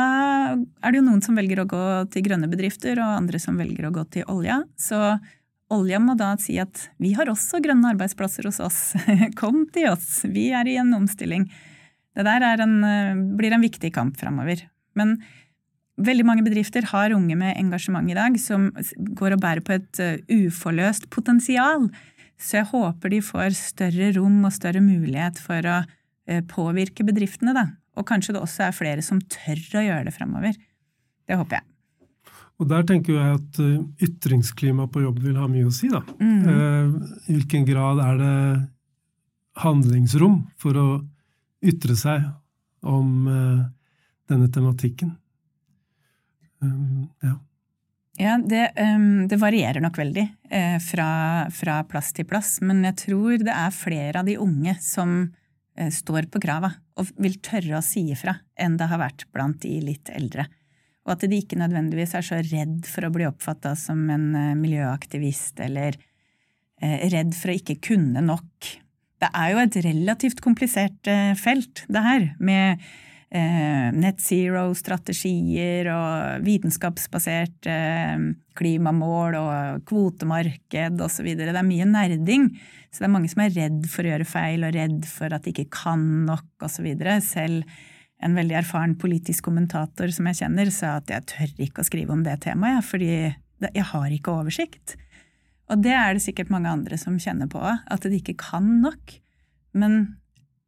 er 0.54 0.92
det 0.92 1.00
jo 1.00 1.06
noen 1.08 1.24
som 1.24 1.36
velger 1.36 1.62
å 1.62 1.68
gå 1.68 1.84
til 2.14 2.24
grønne 2.26 2.50
bedrifter, 2.52 3.00
og 3.00 3.18
andre 3.18 3.40
som 3.42 3.58
velger 3.58 3.88
å 3.88 3.94
gå 3.96 4.04
til 4.14 4.28
olja. 4.30 4.62
Så 4.78 5.00
olja 5.72 6.00
må 6.02 6.16
da 6.18 6.34
si 6.40 6.56
at 6.60 6.88
vi 7.02 7.14
har 7.16 7.30
også 7.30 7.60
grønne 7.64 7.94
arbeidsplasser 7.94 8.48
hos 8.48 8.60
oss. 8.62 8.80
Kom 9.40 9.64
til 9.74 9.90
oss, 9.92 10.24
vi 10.28 10.50
er 10.54 10.68
i 10.68 10.76
en 10.80 10.92
omstilling. 10.96 11.46
Det 12.14 12.26
der 12.26 12.62
en, 12.62 12.76
eh, 12.84 13.22
blir 13.38 13.54
en 13.54 13.64
viktig 13.64 13.90
kamp 13.94 14.18
framover. 14.20 14.62
Men 14.94 15.16
veldig 15.98 16.26
mange 16.26 16.44
bedrifter 16.46 16.86
har 16.90 17.14
unge 17.14 17.36
med 17.38 17.56
engasjement 17.58 18.10
i 18.10 18.16
dag 18.16 18.38
som 18.40 18.70
går 18.96 19.36
og 19.36 19.42
bærer 19.42 19.62
på 19.64 19.76
et 19.76 20.00
uh, 20.02 20.18
uforløst 20.30 21.08
potensial. 21.14 21.88
Så 22.38 22.58
jeg 22.60 22.70
håper 22.70 23.14
de 23.14 23.20
får 23.22 23.54
større 23.58 24.10
rom 24.18 24.40
og 24.46 24.54
større 24.54 24.82
mulighet 24.82 25.38
for 25.42 25.70
å 25.70 25.80
uh, 25.84 26.40
påvirke 26.50 27.06
bedriftene, 27.06 27.54
da. 27.54 27.68
Og 27.94 28.06
kanskje 28.10 28.34
det 28.34 28.42
også 28.42 28.68
er 28.68 28.74
flere 28.74 29.06
som 29.06 29.22
tør 29.22 29.62
å 29.78 29.86
gjøre 29.86 30.08
det 30.08 30.16
framover. 30.16 30.58
Det 31.30 31.38
håper 31.38 31.60
jeg. 31.60 31.73
Og 32.64 32.70
der 32.70 32.86
tenker 32.88 33.18
jeg 33.18 33.36
at 33.36 33.58
ytringsklima 34.08 34.86
på 34.88 35.02
jobb 35.04 35.18
vil 35.20 35.36
ha 35.36 35.44
mye 35.50 35.68
å 35.68 35.74
si, 35.74 35.90
da. 35.92 36.00
Mm. 36.16 36.94
I 37.28 37.34
hvilken 37.34 37.66
grad 37.68 38.00
er 38.00 38.20
det 38.22 38.36
handlingsrom 39.60 40.40
for 40.60 40.80
å 40.80 40.86
ytre 41.64 41.96
seg 41.98 42.24
om 42.84 43.28
uh, 43.28 43.64
denne 44.30 44.48
tematikken. 44.52 45.14
Ja. 47.24 47.36
Ja, 48.16 48.36
det, 48.38 48.68
um, 48.78 49.26
det, 49.28 49.36
varierer 49.42 49.82
nok 49.82 49.96
veldig 49.98 50.22
eh, 50.46 50.76
fra, 50.78 51.06
fra, 51.50 51.80
plass 51.90 52.12
til 52.14 52.28
plass. 52.30 52.60
Men 52.62 52.84
jeg 52.86 52.96
tror 53.08 53.42
det 53.42 53.50
er 53.52 53.74
flere 53.74 54.22
av 54.22 54.28
de 54.28 54.36
unge 54.38 54.76
som 54.80 55.16
eh, 55.74 55.90
står 55.90 56.28
på 56.30 56.40
krava 56.44 56.70
og 56.94 57.10
vil 57.18 57.34
tørre 57.42 57.80
å 57.80 57.82
si 57.84 58.04
ifra 58.14 58.36
enn 58.54 58.78
det 58.78 58.86
har 58.92 59.02
vært 59.02 59.26
blant 59.34 59.58
de 59.66 59.74
litt 59.82 60.12
eldre. 60.14 60.46
Og 61.04 61.14
at 61.14 61.24
de 61.28 61.36
ikke 61.36 61.58
nødvendigvis 61.60 62.14
er 62.16 62.24
så 62.24 62.40
redd 62.40 62.88
for 62.88 63.06
å 63.06 63.12
bli 63.12 63.26
oppfatta 63.28 63.74
som 63.76 64.06
en 64.12 64.30
eh, 64.38 64.52
miljøaktivist 64.56 65.60
eller 65.64 65.98
eh, 66.80 67.04
redd 67.12 67.34
for 67.36 67.52
å 67.52 67.58
ikke 67.60 67.80
kunne 67.92 68.24
nok 68.24 68.72
det 69.22 69.30
er 69.30 69.52
jo 69.54 69.60
et 69.62 69.76
relativt 69.86 70.40
komplisert 70.44 71.08
eh, 71.08 71.32
felt, 71.38 71.86
det 71.88 72.04
her, 72.04 72.30
med 72.42 72.86
net 73.34 74.20
zero-strategier 74.22 75.88
og 75.90 76.44
vitenskapsbasert 76.46 77.66
klimamål 78.54 79.34
og 79.40 79.80
kvotemarked 79.90 81.02
osv. 81.02 81.32
Det 81.40 81.48
er 81.50 81.66
mye 81.66 81.88
nerding. 81.88 82.46
Så 82.92 83.02
det 83.02 83.08
er 83.08 83.12
mange 83.16 83.32
som 83.32 83.42
er 83.42 83.56
redd 83.56 83.88
for 83.90 84.06
å 84.06 84.12
gjøre 84.12 84.28
feil 84.28 84.68
og 84.68 84.76
redd 84.78 85.08
for 85.10 85.34
at 85.34 85.42
de 85.42 85.50
ikke 85.50 85.66
kan 85.80 86.04
nok 86.28 86.68
osv. 86.68 86.86
Selv 87.26 87.66
en 88.24 88.36
veldig 88.38 88.56
erfaren 88.62 88.96
politisk 89.00 89.48
kommentator 89.48 90.10
som 90.14 90.28
jeg 90.30 90.40
kjenner, 90.42 90.70
sa 90.72 90.96
at 90.98 91.10
jeg 91.12 91.28
tør 91.30 91.64
ikke 91.66 91.82
å 91.82 91.88
skrive 91.88 92.14
om 92.14 92.24
det 92.24 92.38
temaet, 92.46 92.84
fordi 92.86 93.10
jeg 93.64 93.86
har 93.90 94.12
ikke 94.12 94.34
oversikt. 94.34 94.96
Og 95.72 95.80
det 95.84 95.94
er 95.96 96.16
det 96.16 96.24
sikkert 96.24 96.52
mange 96.52 96.72
andre 96.72 96.98
som 97.00 97.20
kjenner 97.20 97.48
på, 97.50 97.60
at 97.60 98.04
de 98.04 98.18
ikke 98.18 98.36
kan 98.40 98.66
nok. 98.84 99.18
Men 99.76 100.16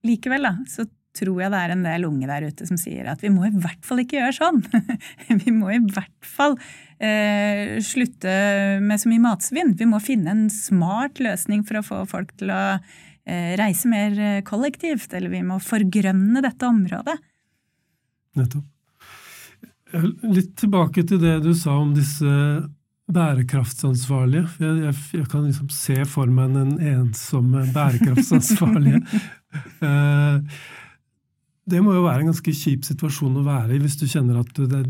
likevel, 0.06 0.46
da, 0.48 0.54
så 0.70 0.86
tror 1.16 1.40
jeg 1.40 1.52
det 1.52 1.60
er 1.62 1.72
en 1.72 1.84
del 1.86 2.06
unge 2.08 2.28
der 2.28 2.46
ute 2.50 2.66
som 2.68 2.78
sier 2.80 3.08
at 3.08 3.22
vi 3.24 3.30
må 3.32 3.46
i 3.48 3.54
hvert 3.54 3.80
fall 3.86 4.02
ikke 4.02 4.18
gjøre 4.18 4.36
sånn. 4.36 4.60
vi 5.44 5.54
må 5.54 5.70
i 5.72 5.80
hvert 5.80 6.28
fall 6.28 6.58
eh, 7.00 7.78
slutte 7.84 8.36
med 8.84 9.00
så 9.00 9.10
mye 9.12 9.24
matsvinn. 9.24 9.74
Vi 9.80 9.88
må 9.88 10.00
finne 10.04 10.34
en 10.34 10.46
smart 10.52 11.22
løsning 11.24 11.64
for 11.66 11.80
å 11.80 11.86
få 11.86 12.02
folk 12.10 12.34
til 12.40 12.52
å 12.52 12.62
eh, 12.76 13.54
reise 13.60 13.88
mer 13.92 14.20
eh, 14.20 14.42
kollektivt. 14.46 15.12
Eller 15.16 15.32
vi 15.32 15.44
må 15.46 15.60
forgrønne 15.62 16.44
dette 16.44 16.68
området. 16.68 17.16
Nettopp. 18.36 18.64
Litt 20.26 20.56
tilbake 20.58 21.04
til 21.06 21.20
det 21.22 21.38
du 21.44 21.52
sa 21.56 21.76
om 21.78 21.94
disse 21.96 22.30
bærekraftsansvarlige. 23.12 24.48
Jeg, 24.58 24.78
jeg, 24.82 24.96
jeg 25.20 25.28
kan 25.30 25.46
liksom 25.46 25.70
se 25.70 26.00
for 26.10 26.30
meg 26.32 26.56
den 26.56 26.74
ensomme 26.82 27.62
bærekraftsansvarlige. 27.74 29.02
uh, 29.84 30.42
det 31.70 31.82
må 31.82 31.94
jo 31.96 32.04
være 32.06 32.24
en 32.24 32.32
ganske 32.32 32.54
kjip 32.54 32.86
situasjon 32.86 33.40
å 33.40 33.46
være 33.46 33.76
i 33.76 33.80
hvis 33.82 33.98
du 33.98 34.06
kjenner 34.10 34.40
at 34.42 34.58
det, 34.70 34.82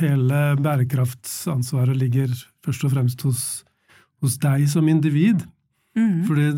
hele 0.00 0.40
bærekraftsansvaret 0.62 1.98
ligger 1.98 2.32
først 2.66 2.86
og 2.86 2.94
fremst 2.94 3.26
hos, 3.26 3.42
hos 4.22 4.38
deg 4.42 4.66
som 4.70 4.88
individ. 4.90 5.44
Mm. 5.96 6.24
Fordi 6.28 6.48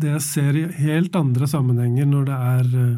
det 0.00 0.14
jeg 0.16 0.24
ser 0.26 0.56
i 0.58 0.64
helt 0.80 1.16
andre 1.16 1.48
sammenhenger 1.48 2.08
når 2.08 2.24
det 2.28 2.38
er 2.52 2.72
eh, 2.82 2.96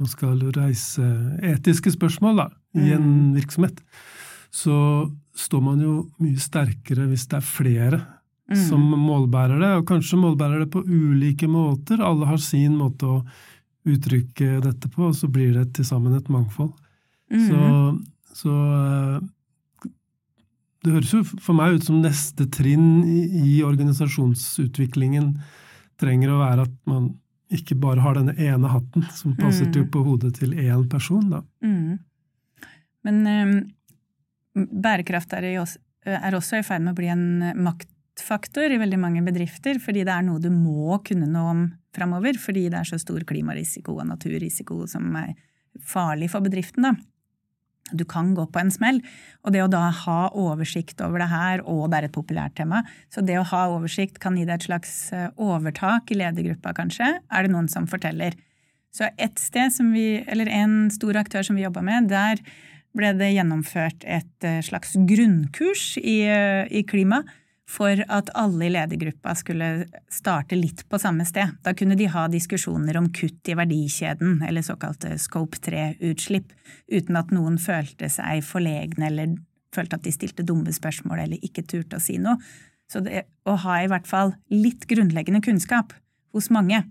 man 0.00 0.10
skal 0.10 0.40
reise 0.56 1.04
etiske 1.44 1.92
spørsmål 1.94 2.40
da, 2.40 2.48
i 2.80 2.94
en 2.96 3.04
mm. 3.04 3.34
virksomhet, 3.36 3.82
så 4.50 4.76
står 5.36 5.62
man 5.62 5.82
jo 5.84 5.94
mye 6.22 6.40
sterkere 6.40 7.06
hvis 7.10 7.28
det 7.30 7.38
er 7.38 7.46
flere 7.46 8.00
mm. 8.50 8.62
som 8.66 8.82
målbærer 8.82 9.60
det, 9.62 9.72
og 9.78 9.88
kanskje 9.88 10.18
målbærer 10.20 10.64
det 10.64 10.70
på 10.72 10.82
ulike 10.84 11.48
måter. 11.50 12.02
Alle 12.04 12.28
har 12.28 12.40
sin 12.42 12.78
måte 12.78 13.08
å 13.08 13.20
uttrykke 13.88 14.60
dette 14.64 14.90
på, 14.92 15.08
og 15.08 15.16
så 15.16 15.30
blir 15.32 15.54
det 15.56 15.70
til 15.76 15.86
sammen 15.88 16.16
et 16.16 16.28
mangfold. 16.32 16.72
Mm. 17.30 17.46
Så, 17.46 18.40
så, 18.42 18.56
eh, 18.80 19.88
det 20.84 20.94
høres 20.96 21.14
jo 21.14 21.22
for 21.28 21.56
meg 21.56 21.78
ut 21.78 21.86
som 21.86 22.00
neste 22.02 22.48
trinn 22.52 23.02
i, 23.04 23.22
i, 23.44 23.56
organisasjonsutviklingen 23.66 25.34
trenger 26.00 26.32
å 26.32 26.40
være 26.40 26.64
at 26.66 26.76
man 26.88 27.12
ikke 27.50 27.76
bare 27.82 28.02
har 28.04 28.16
denne 28.18 28.34
ene 28.38 28.70
hatten 28.70 29.06
som 29.14 29.34
passer 29.38 29.68
mm. 29.68 29.72
til 29.74 29.86
på 29.90 30.04
hodet 30.06 30.36
til 30.38 30.54
én 30.54 30.86
person, 30.90 31.26
da. 31.32 31.42
Mm. 31.64 31.98
Men 33.06 33.20
um, 33.26 33.54
bærekraft 34.54 35.32
er, 35.38 35.48
også, 35.60 35.80
er 36.06 36.36
også 36.36 36.60
i 36.60 36.66
ferd 36.66 36.84
med 36.84 36.94
å 36.94 37.00
bli 37.00 37.10
en 37.10 37.26
maktfaktor 37.64 38.70
i 38.70 38.80
veldig 38.80 39.00
mange 39.02 39.24
bedrifter, 39.26 39.80
fordi 39.82 40.04
det 40.06 40.14
er 40.14 40.26
noe 40.26 40.42
du 40.42 40.50
må 40.54 41.00
kunne 41.06 41.28
noe 41.30 41.54
om 41.54 41.62
framover, 41.96 42.38
fordi 42.38 42.68
det 42.70 42.82
er 42.82 42.90
så 42.92 43.00
stor 43.02 43.24
klimarisiko 43.26 43.96
og 43.98 44.06
naturrisiko 44.12 44.84
som 44.90 45.10
er 45.18 45.34
farlig 45.86 46.30
for 46.30 46.44
bedriften. 46.44 46.86
da. 46.86 46.94
Du 47.92 48.04
kan 48.08 48.34
gå 48.36 48.46
på 48.50 48.60
en 48.62 48.72
smell. 48.72 49.00
Og 49.44 49.54
det 49.54 49.62
å 49.64 49.70
da 49.70 49.86
ha 50.04 50.20
oversikt 50.36 51.00
over 51.04 51.22
det 51.22 51.30
her, 51.30 51.64
og 51.68 51.88
det 51.90 52.00
er 52.00 52.08
et 52.08 52.14
populært 52.14 52.56
tema, 52.60 52.82
så 53.12 53.24
det 53.24 53.38
å 53.40 53.46
ha 53.52 53.66
oversikt 53.72 54.20
kan 54.22 54.36
gi 54.38 54.46
deg 54.46 54.58
et 54.58 54.68
slags 54.68 54.94
eh, 55.16 55.28
overtak 55.40 56.12
i 56.12 56.20
ledergruppa, 56.20 56.74
kanskje, 56.76 57.12
er 57.20 57.46
det 57.46 57.52
noen 57.54 57.70
som 57.72 57.88
forteller. 57.90 58.36
Så 58.94 59.06
et 59.16 59.38
sted 59.38 59.72
som 59.72 59.92
vi, 59.94 60.22
eller 60.26 60.50
en 60.50 60.90
stor 60.92 61.20
aktør 61.20 61.46
som 61.46 61.58
vi 61.58 61.64
jobba 61.64 61.84
med, 61.86 62.10
der 62.10 62.42
ble 62.96 63.12
det 63.14 63.32
gjennomført 63.36 64.02
et 64.02 64.46
eh, 64.46 64.62
slags 64.66 64.96
grunnkurs 65.08 65.94
i, 66.00 66.22
eh, 66.26 66.66
i 66.70 66.82
klima 66.82 67.22
for 67.70 68.02
at 68.10 68.30
alle 68.34 68.66
i 68.66 68.72
ledergruppa 68.72 69.34
skulle 69.38 69.68
starte 70.10 70.58
litt 70.58 70.82
på 70.90 70.98
samme 70.98 71.24
sted. 71.28 71.52
Da 71.62 71.74
kunne 71.76 71.94
de 71.98 72.08
ha 72.10 72.26
diskusjoner 72.30 72.98
om 72.98 73.06
kutt 73.14 73.50
i 73.50 73.54
verdikjeden, 73.58 74.40
eller 74.46 74.64
såkalte 74.66 75.14
scope 75.22 75.60
3-utslipp, 75.62 76.50
uten 76.90 77.20
at 77.20 77.30
noen 77.34 77.60
følte 77.62 78.10
seg 78.10 78.42
forlegne 78.46 79.06
eller 79.06 79.38
følte 79.74 80.00
at 80.00 80.06
de 80.06 80.14
stilte 80.14 80.46
dumme 80.46 80.72
spørsmål 80.74 81.22
eller 81.24 81.46
ikke 81.46 81.62
turte 81.62 82.00
å 82.00 82.02
si 82.02 82.18
noe. 82.18 82.40
Så 82.90 83.04
det, 83.06 83.22
å 83.46 83.54
ha 83.62 83.76
i 83.84 83.90
hvert 83.90 84.08
fall 84.10 84.34
litt 84.50 84.88
grunnleggende 84.90 85.42
kunnskap 85.44 85.94
hos 86.34 86.50
mange, 86.50 86.82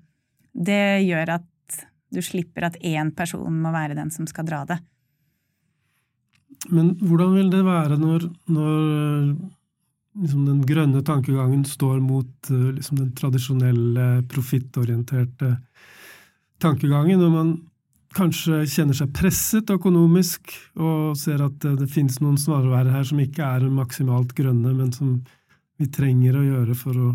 det 0.56 1.04
gjør 1.04 1.36
at 1.42 1.80
du 2.10 2.22
slipper 2.24 2.70
at 2.70 2.80
én 2.80 3.12
person 3.16 3.52
må 3.52 3.74
være 3.76 4.00
den 4.00 4.16
som 4.16 4.28
skal 4.30 4.48
dra 4.48 4.64
det. 4.70 4.80
Men 6.72 6.96
hvordan 7.04 7.36
vil 7.36 7.52
det 7.52 7.62
være 7.68 8.00
når, 8.00 8.26
når 8.52 9.28
liksom 10.20 10.46
den 10.48 10.62
grønne 10.68 11.02
tankegangen 11.06 11.64
står 11.68 12.00
mot 12.04 12.52
uh, 12.52 12.70
liksom 12.76 13.00
den 13.00 13.12
tradisjonelle, 13.18 14.08
profittorienterte 14.32 15.56
tankegangen, 16.60 17.24
og 17.24 17.34
man 17.34 17.52
kanskje 18.16 18.64
kjenner 18.70 18.98
seg 18.98 19.12
presset 19.14 19.70
økonomisk 19.70 20.52
og 20.82 21.14
ser 21.20 21.44
at 21.46 21.60
det, 21.62 21.76
det 21.84 21.92
finnes 21.94 22.18
noen 22.24 22.40
snarveier 22.42 22.90
her 22.90 23.06
som 23.06 23.22
ikke 23.22 23.46
er 23.46 23.68
maksimalt 23.70 24.34
grønne, 24.38 24.74
men 24.74 24.90
som 24.96 25.20
vi 25.80 25.88
trenger 25.94 26.40
å 26.40 26.48
gjøre 26.48 26.76
for 26.78 26.98
å 26.98 27.14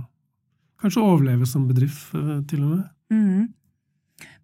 kanskje 0.84 1.02
overleve 1.04 1.48
som 1.48 1.66
bedrift, 1.68 2.08
uh, 2.16 2.40
til 2.48 2.64
og 2.64 2.72
med. 2.76 2.88
Mm. 3.12 3.52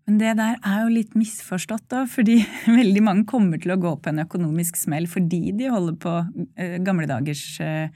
Men 0.09 0.19
det 0.19 0.35
der 0.41 0.57
er 0.67 0.79
jo 0.83 0.93
litt 0.93 1.13
misforstått, 1.15 1.87
da, 1.93 2.05
fordi 2.11 2.41
veldig 2.81 3.03
mange 3.07 3.29
kommer 3.31 3.61
til 3.63 3.75
å 3.75 3.81
gå 3.81 3.95
på 4.03 4.11
en 4.11 4.25
økonomisk 4.25 4.79
smell 4.81 5.07
fordi 5.11 5.53
de 5.57 5.71
holder 5.71 5.99
på 6.03 6.15
uh, 6.27 6.77
gamle 6.85 7.09
dagers 7.11 7.45
uh, 7.63 7.87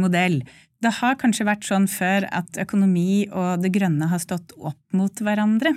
modell. 0.00 0.40
Det 0.82 0.94
har 1.00 1.18
kanskje 1.18 1.46
vært 1.48 1.66
sånn 1.66 1.88
før 1.90 2.28
at 2.30 2.58
økonomi 2.62 3.26
og 3.28 3.64
det 3.64 3.72
grønne 3.74 4.10
har 4.10 4.22
stått 4.22 4.54
opp 4.58 4.80
mot 4.94 5.22
hverandre. 5.24 5.74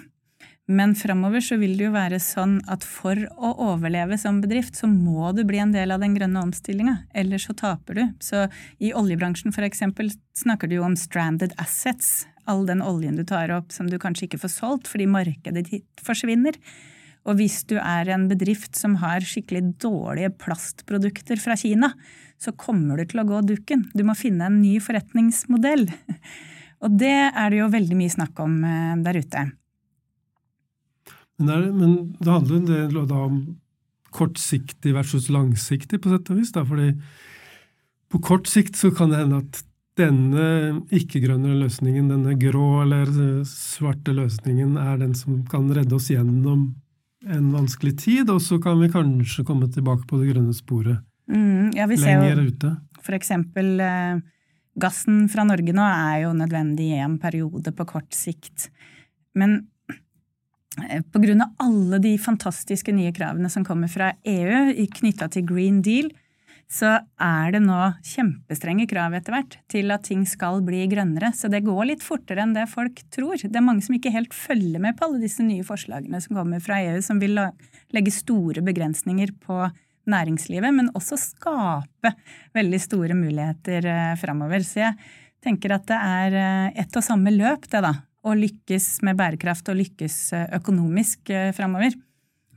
Men 0.72 0.94
framover 0.96 1.42
så 1.44 1.58
vil 1.60 1.74
det 1.76 1.88
jo 1.88 1.94
være 1.96 2.20
sånn 2.22 2.60
at 2.72 2.86
for 2.88 3.18
å 3.36 3.50
overleve 3.74 4.16
som 4.22 4.40
bedrift, 4.44 4.78
så 4.78 4.88
må 4.88 5.34
du 5.36 5.42
bli 5.48 5.60
en 5.60 5.74
del 5.74 5.92
av 5.92 6.04
den 6.04 6.14
grønne 6.16 6.44
omstillinga, 6.46 6.96
ellers 7.18 7.50
så 7.50 7.56
taper 7.58 7.98
du. 7.98 8.04
Så 8.24 8.46
i 8.80 8.94
oljebransjen 8.96 9.52
for 9.56 9.68
eksempel 9.68 10.14
snakker 10.38 10.72
du 10.72 10.78
jo 10.78 10.86
om 10.88 10.96
stranded 10.96 11.58
assets, 11.60 12.30
all 12.50 12.64
den 12.70 12.86
oljen 12.86 13.20
du 13.20 13.26
tar 13.28 13.52
opp 13.54 13.74
som 13.74 13.90
du 13.90 14.00
kanskje 14.02 14.30
ikke 14.30 14.42
får 14.46 14.54
solgt 14.56 14.90
fordi 14.90 15.10
markedet 15.12 15.66
ditt 15.68 16.06
forsvinner. 16.06 16.56
Og 17.28 17.38
hvis 17.38 17.60
du 17.70 17.76
er 17.78 18.10
en 18.10 18.26
bedrift 18.32 18.78
som 18.80 18.96
har 19.02 19.26
skikkelig 19.26 19.76
dårlige 19.84 20.32
plastprodukter 20.42 21.42
fra 21.42 21.58
Kina, 21.60 21.92
så 22.42 22.54
kommer 22.58 22.98
du 22.98 23.06
til 23.06 23.22
å 23.22 23.28
gå 23.28 23.42
dukken. 23.46 23.86
Du 23.94 24.04
må 24.08 24.16
finne 24.18 24.48
en 24.50 24.62
ny 24.64 24.78
forretningsmodell. 24.82 25.86
Og 26.84 26.94
det 26.98 27.18
er 27.30 27.52
det 27.54 27.60
jo 27.60 27.72
veldig 27.72 27.98
mye 27.98 28.14
snakk 28.14 28.40
om 28.42 28.62
eh, 28.66 28.94
der 29.06 29.20
ute. 29.22 29.44
Men 31.38 31.50
det, 31.50 31.58
men 31.74 31.92
det 32.18 32.32
handler 32.32 32.88
jo 32.90 33.04
da 33.10 33.26
om 33.28 33.42
kortsiktig 34.12 34.94
versus 34.96 35.30
langsiktig, 35.32 36.02
på 36.02 36.12
sett 36.12 36.32
og 36.34 36.40
vis. 36.42 36.54
Da, 36.56 36.66
fordi 36.68 36.96
på 38.12 38.22
kort 38.26 38.50
sikt 38.50 38.80
så 38.80 38.90
kan 38.94 39.14
det 39.14 39.22
hende 39.22 39.44
at 39.44 39.62
denne 40.00 40.48
ikke-grønne 40.96 41.54
løsningen, 41.62 42.10
denne 42.10 42.34
grå 42.40 42.82
eller 42.86 43.12
svarte 43.48 44.16
løsningen, 44.18 44.74
er 44.82 44.98
den 45.04 45.14
som 45.18 45.44
kan 45.52 45.70
redde 45.76 45.96
oss 45.98 46.10
gjennom 46.10 46.72
en 47.22 47.54
vanskelig 47.54 48.00
tid, 48.02 48.32
og 48.34 48.42
så 48.42 48.58
kan 48.64 48.82
vi 48.82 48.90
kanskje 48.90 49.46
komme 49.46 49.70
tilbake 49.70 50.08
på 50.10 50.18
det 50.18 50.32
grønne 50.32 50.56
sporet 50.58 51.04
mm, 51.32 51.72
ja, 51.78 51.88
lenger 51.88 52.44
ute. 52.46 52.76
For 53.02 53.17
eksempel 53.17 53.80
eh, 53.82 54.22
gassen 54.82 55.26
fra 55.32 55.46
Norge 55.48 55.74
nå 55.76 55.86
er 55.86 56.24
jo 56.26 56.34
nødvendig 56.38 56.91
i 56.94 57.02
en 57.04 57.17
periode 57.22 57.74
på 57.76 57.88
kort 57.89 58.12
sikt. 58.15 58.70
Men 59.38 59.62
eh, 60.88 61.02
på 61.02 61.22
grunn 61.24 61.44
av 61.46 61.56
alle 61.63 62.02
de 62.04 62.15
fantastiske 62.22 62.94
nye 62.96 63.13
kravene 63.15 63.52
som 63.52 63.65
kommer 63.67 63.91
fra 63.91 64.13
EU 64.28 64.76
knytta 65.00 65.32
til 65.34 65.48
Green 65.50 65.82
Deal, 65.86 66.12
så 66.72 66.94
er 67.20 67.52
det 67.52 67.60
nå 67.65 67.78
kjempestrenge 68.08 68.86
krav 68.88 69.12
etter 69.17 69.36
hvert 69.36 69.58
til 69.72 69.91
at 69.91 70.06
ting 70.08 70.22
skal 70.30 70.62
bli 70.63 70.86
grønnere. 70.91 71.34
Så 71.36 71.50
det 71.52 71.65
går 71.65 71.89
litt 71.89 72.06
fortere 72.06 72.46
enn 72.46 72.54
det 72.56 72.70
folk 72.72 73.02
tror. 73.12 73.41
Det 73.44 73.60
er 73.60 73.65
mange 73.65 73.84
som 73.84 73.98
ikke 73.98 74.13
helt 74.13 74.32
følger 74.36 74.80
med 74.80 74.96
på 74.96 75.10
alle 75.10 75.20
disse 75.20 75.44
nye 75.44 75.65
forslagene 75.67 76.22
som 76.24 76.38
kommer 76.39 76.63
fra 76.63 76.80
EU, 76.80 77.02
som 77.04 77.20
vil 77.20 77.36
legge 77.91 78.15
store 78.15 78.63
begrensninger 78.63 79.36
på 79.44 79.65
næringslivet, 80.10 80.74
men 80.74 80.92
også 80.98 81.18
skape 81.20 82.14
veldig 82.56 82.80
store 82.82 83.18
muligheter 83.18 83.88
eh, 83.90 84.14
framover. 84.22 84.64
Så 84.66 84.84
jeg 84.84 84.96
tenker 85.44 85.76
at 85.76 85.88
det 85.90 85.98
er 85.98 86.38
eh, 86.42 86.84
ett 86.84 86.96
og 86.98 87.06
samme 87.06 87.34
løp, 87.34 87.68
det 87.72 87.84
da. 87.86 87.96
Å 88.22 88.38
lykkes 88.38 89.00
med 89.08 89.18
bærekraft 89.18 89.72
og 89.74 89.80
lykkes 89.80 90.22
eh, 90.38 90.48
økonomisk 90.60 91.34
framover. 91.58 91.98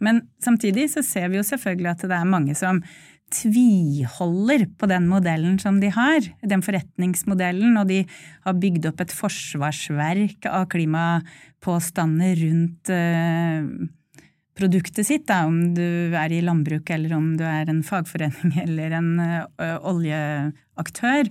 Men 0.05 0.25
samtidig 0.43 0.91
så 0.93 1.05
ser 1.07 1.31
vi 1.33 1.39
jo 1.39 1.47
selvfølgelig 1.47 1.93
at 1.93 2.07
det 2.11 2.17
er 2.17 2.29
mange 2.29 2.57
som 2.59 2.83
tviholder 3.35 4.67
på 4.79 4.87
den 4.91 5.07
modellen 5.11 5.57
som 5.59 5.79
de 5.83 5.89
har, 5.95 6.27
den 6.45 6.63
forretningsmodellen, 6.63 7.79
og 7.81 7.89
de 7.89 8.03
har 8.45 8.59
bygd 8.61 8.91
opp 8.91 9.01
et 9.03 9.15
forsvarsverk 9.17 10.47
av 10.51 10.69
klimapåstander 10.71 12.37
rundt 12.45 12.93
produktet 14.55 15.07
sitt, 15.07 15.27
da, 15.27 15.45
om 15.49 15.75
du 15.75 16.15
er 16.15 16.33
i 16.33 16.43
landbruk 16.45 16.91
eller 16.95 17.17
om 17.17 17.33
du 17.39 17.45
er 17.47 17.71
en 17.71 17.83
fagforening 17.87 18.55
eller 18.65 18.97
en 19.01 19.11
ø, 19.19 19.71
oljeaktør, 19.91 21.31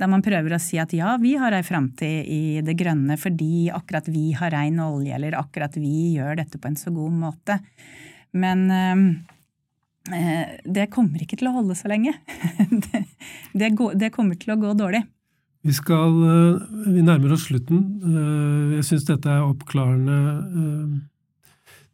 der 0.00 0.10
man 0.10 0.24
prøver 0.26 0.56
å 0.56 0.62
si 0.62 0.80
at 0.82 0.94
ja, 0.96 1.14
vi 1.22 1.36
har 1.40 1.54
ei 1.54 1.62
framtid 1.66 2.26
i 2.26 2.42
det 2.66 2.76
grønne 2.80 3.18
fordi 3.20 3.68
akkurat 3.74 4.10
vi 4.10 4.32
har 4.38 4.54
rein 4.54 4.82
olje, 4.82 5.14
eller 5.14 5.38
akkurat 5.38 5.78
vi 5.78 6.16
gjør 6.16 6.42
dette 6.42 6.58
på 6.58 6.70
en 6.70 6.78
så 6.80 6.92
god 6.94 7.14
måte. 7.22 7.60
Men 8.34 8.66
ø, 8.74 8.90
det 10.66 10.90
kommer 10.92 11.22
ikke 11.22 11.38
til 11.40 11.48
å 11.48 11.56
holde 11.60 11.78
så 11.78 11.88
lenge. 11.88 12.12
det, 12.84 13.06
det, 13.54 13.74
det 14.02 14.14
kommer 14.14 14.36
til 14.40 14.56
å 14.56 14.60
gå 14.60 14.74
dårlig. 14.76 15.04
Vi 15.64 15.72
skal 15.72 16.12
Vi 16.90 17.00
nærmer 17.00 17.32
oss 17.32 17.46
slutten. 17.46 17.78
Jeg 18.74 18.84
syns 18.84 19.06
dette 19.08 19.30
er 19.32 19.46
oppklarende 19.46 20.18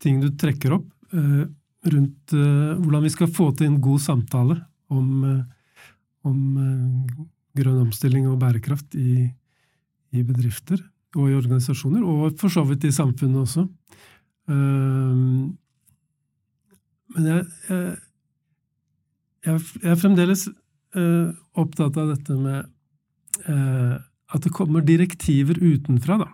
ting 0.00 0.20
du 0.22 0.30
trekker 0.38 0.76
opp 0.78 0.88
rundt 1.90 2.32
hvordan 2.32 3.04
vi 3.06 3.10
skal 3.12 3.30
få 3.32 3.50
til 3.56 3.66
en 3.70 3.80
god 3.82 4.00
samtale 4.04 4.56
om, 4.92 5.24
om 6.28 6.40
grønn 7.56 7.82
omstilling 7.86 8.28
og 8.30 8.38
bærekraft 8.42 8.94
i, 9.00 9.26
i, 10.12 10.22
bedrifter 10.22 10.80
og 11.16 11.30
i 11.30 11.36
organisasjoner, 11.38 12.04
og 12.04 12.36
for 12.40 12.52
så 12.52 12.62
vidt 12.68 12.86
i 12.86 12.92
samfunnet 12.94 13.42
også. 13.42 13.66
Men 17.16 17.26
jeg, 17.26 17.46
jeg, 17.70 19.56
jeg 19.82 19.90
er 19.90 20.00
fremdeles 20.04 20.46
opptatt 21.58 21.98
av 21.98 22.12
dette 22.14 22.36
med 22.38 22.66
eh, 23.46 23.96
at 24.30 24.44
det 24.44 24.52
kommer 24.54 24.84
direktiver 24.86 25.58
utenfra, 25.58 26.20
da. 26.22 26.28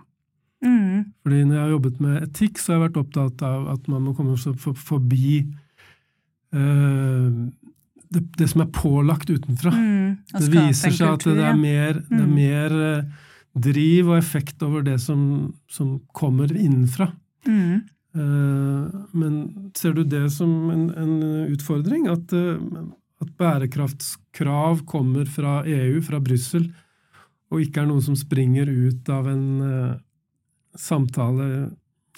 Mm. 0.65 1.13
Fordi 1.23 1.43
når 1.45 1.55
jeg 1.55 1.63
har 1.63 1.73
jobbet 1.75 2.01
med 2.01 2.19
etikk, 2.23 2.59
så 2.59 2.73
har 2.73 2.79
jeg 2.79 2.85
vært 2.87 3.01
opptatt 3.03 3.47
av 3.47 3.69
at 3.75 3.89
man 3.93 4.05
må 4.07 4.15
komme 4.17 4.37
forbi 4.81 5.31
uh, 6.57 7.31
det, 8.15 8.23
det, 8.39 8.49
som 8.53 8.63
er 8.65 8.73
pålagt 8.75 9.31
utenfra. 9.31 9.73
Mm. 9.75 10.17
Det 10.33 10.51
viser 10.53 10.95
seg 10.95 11.17
at 11.17 11.27
det 11.27 11.43
er 11.45 11.59
mer, 11.59 12.01
mm. 12.01 12.09
det 12.13 12.23
er 12.23 12.31
mm. 12.31 12.37
mer 12.39 12.77
uh, 12.79 13.27
driv 13.67 14.13
og 14.13 14.19
effekt 14.21 14.63
over 14.65 14.85
det 14.87 14.99
som, 15.03 15.21
som 15.71 15.97
kommer 16.17 16.53
innenfra. 16.53 17.11
Mm. 17.49 17.85
Uh, 18.17 19.03
men 19.17 19.37
ser 19.77 19.97
du 19.97 20.05
det 20.09 20.29
som 20.33 20.71
en, 20.73 20.89
en 20.97 21.17
utfordring? 21.53 22.09
At, 22.13 22.33
uh, 22.33 22.89
at 23.25 23.33
bærekraftskrav 23.41 24.87
kommer 24.89 25.29
fra 25.29 25.61
EU, 25.67 26.01
fra 26.05 26.21
Brussel, 26.23 26.71
og 27.53 27.63
ikke 27.63 27.85
er 27.85 27.91
noe 27.91 28.03
som 28.03 28.17
springer 28.19 28.67
ut 28.67 29.09
av 29.13 29.29
en 29.31 29.45
samtale 30.81 31.49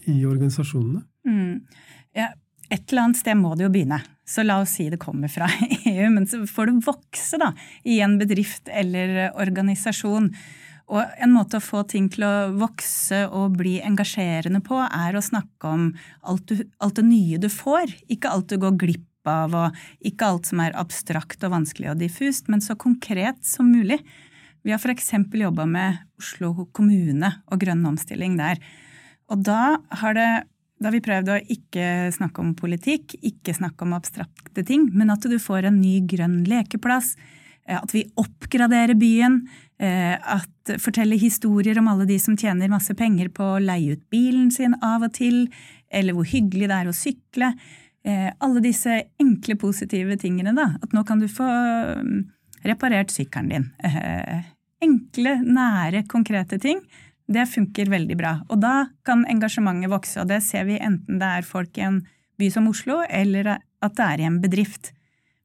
i 0.08 0.20
organisasjonene? 0.26 1.02
Mm. 1.28 1.64
Ja, 2.16 2.30
et 2.68 2.90
eller 2.90 3.08
annet 3.08 3.20
sted 3.20 3.36
må 3.40 3.54
det 3.56 3.66
jo 3.66 3.72
begynne. 3.72 4.00
Så 4.28 4.44
la 4.44 4.58
oss 4.60 4.76
si 4.76 4.88
det 4.92 5.00
kommer 5.00 5.30
fra 5.32 5.48
EU, 5.88 6.08
men 6.12 6.26
så 6.28 6.42
får 6.48 6.70
det 6.70 6.86
vokse 6.88 7.40
da, 7.40 7.52
i 7.88 8.00
en 8.04 8.18
bedrift 8.20 8.68
eller 8.68 9.30
organisasjon. 9.40 10.30
Og 10.88 11.20
en 11.20 11.34
måte 11.34 11.58
å 11.58 11.64
få 11.64 11.82
ting 11.88 12.08
til 12.12 12.24
å 12.24 12.34
vokse 12.56 13.26
og 13.36 13.58
bli 13.60 13.76
engasjerende 13.84 14.62
på, 14.64 14.80
er 14.84 15.16
å 15.16 15.24
snakke 15.24 15.68
om 15.68 15.90
alt, 16.24 16.48
du, 16.48 16.64
alt 16.80 16.96
det 16.96 17.04
nye 17.08 17.40
du 17.40 17.50
får, 17.52 17.92
ikke 18.08 18.32
alt 18.32 18.48
du 18.52 18.56
går 18.60 18.78
glipp 18.80 19.28
av, 19.28 19.52
og 19.52 20.06
ikke 20.08 20.30
alt 20.30 20.48
som 20.48 20.62
er 20.64 20.76
abstrakt 20.80 21.44
og 21.44 21.52
vanskelig 21.52 21.92
og 21.92 22.00
diffust, 22.00 22.48
men 22.48 22.64
så 22.64 22.76
konkret 22.80 23.42
som 23.44 23.68
mulig. 23.72 24.00
Vi 24.68 24.72
har 24.72 24.78
f.eks. 24.78 25.12
jobba 25.32 25.64
med 25.64 25.96
Oslo 26.20 26.66
kommune 26.76 27.30
og 27.48 27.60
grønn 27.62 27.86
omstilling 27.88 28.34
der. 28.36 28.58
Og 29.32 29.40
da 29.40 29.78
har, 30.02 30.12
det, 30.12 30.26
da 30.76 30.90
har 30.90 30.92
vi 30.92 31.00
prøvd 31.06 31.30
å 31.32 31.36
ikke 31.54 31.84
snakke 32.12 32.42
om 32.44 32.50
politikk, 32.58 33.14
ikke 33.24 33.54
snakke 33.56 33.86
om 33.86 33.94
abstrakte 33.96 34.66
ting, 34.68 34.84
men 34.92 35.08
at 35.14 35.24
du 35.24 35.38
får 35.40 35.70
en 35.70 35.78
ny 35.80 36.02
grønn 36.10 36.42
lekeplass, 36.44 37.14
eh, 37.64 37.78
at 37.78 37.94
vi 37.96 38.02
oppgraderer 38.20 38.92
byen, 39.00 39.38
eh, 39.80 40.20
at 40.20 40.74
forteller 40.84 41.16
historier 41.16 41.80
om 41.80 41.88
alle 41.88 42.04
de 42.12 42.20
som 42.20 42.36
tjener 42.36 42.68
masse 42.68 42.92
penger 42.92 43.32
på 43.32 43.48
å 43.54 43.64
leie 43.64 43.96
ut 43.96 44.04
bilen 44.12 44.52
sin 44.52 44.76
av 44.84 45.08
og 45.08 45.16
til, 45.16 45.46
eller 45.88 46.12
hvor 46.12 46.28
hyggelig 46.28 46.68
det 46.68 46.82
er 46.82 46.92
å 46.92 46.96
sykle. 46.98 47.54
Eh, 48.04 48.28
alle 48.36 48.66
disse 48.68 49.00
enkle, 49.16 49.56
positive 49.64 50.20
tingene. 50.20 50.52
da. 50.52 50.74
At 50.76 50.92
nå 50.92 51.06
kan 51.08 51.24
du 51.24 51.28
få 51.32 51.48
mm, 51.48 52.14
reparert 52.68 53.16
sykkelen 53.16 53.52
din 53.56 53.68
enkle, 54.84 55.38
nære, 55.42 56.04
konkrete 56.10 56.58
ting, 56.62 56.80
det 57.28 57.44
funker 57.50 57.90
veldig 57.92 58.16
bra. 58.16 58.34
Og 58.48 58.60
da 58.62 58.88
kan 59.06 59.26
engasjementet 59.28 59.92
vokse, 59.92 60.16
og 60.22 60.30
det 60.30 60.40
ser 60.46 60.64
vi 60.68 60.78
enten 60.80 61.20
det 61.20 61.32
er 61.38 61.48
folk 61.48 61.76
i 61.78 61.84
en 61.84 62.00
by 62.38 62.48
som 62.54 62.68
Oslo, 62.70 63.02
eller 63.04 63.58
at 63.58 63.98
det 63.98 64.06
er 64.06 64.22
i 64.22 64.28
en 64.28 64.40
bedrift. 64.42 64.92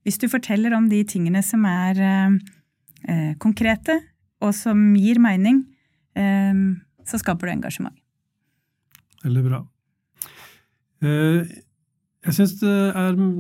Hvis 0.04 0.20
du 0.22 0.30
forteller 0.32 0.76
om 0.76 0.88
de 0.92 1.02
tingene 1.08 1.44
som 1.44 1.66
er 1.68 2.00
eh, 2.04 3.34
konkrete, 3.42 4.00
og 4.44 4.54
som 4.56 4.80
gir 5.00 5.20
mening, 5.24 5.64
eh, 6.16 6.64
så 7.08 7.20
skaper 7.20 7.50
du 7.50 7.56
engasjement. 7.58 7.96
Veldig 9.24 9.44
bra. 9.48 9.64
Eh, 11.04 11.54
jeg 12.24 12.38
syns 12.38 12.58
du 12.60 12.68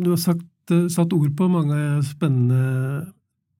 har 0.09 0.19
sagt, 0.19 0.47
satt 0.91 1.13
ord 1.15 1.31
på 1.35 1.47
mange 1.51 1.77
spennende 2.07 3.11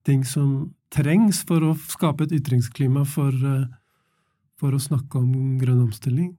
ting 0.04 0.24
som 0.28 0.74
trengs 0.94 1.42
for 1.48 1.64
å 1.64 1.74
skape 1.88 2.26
et 2.26 2.34
ytringsklima 2.38 3.04
for, 3.08 3.32
eh, 3.32 3.66
for 4.60 4.72
å 4.72 4.80
snakke 4.80 5.18
om 5.18 5.58
grønn 5.58 5.86
omstilling. 5.88 6.36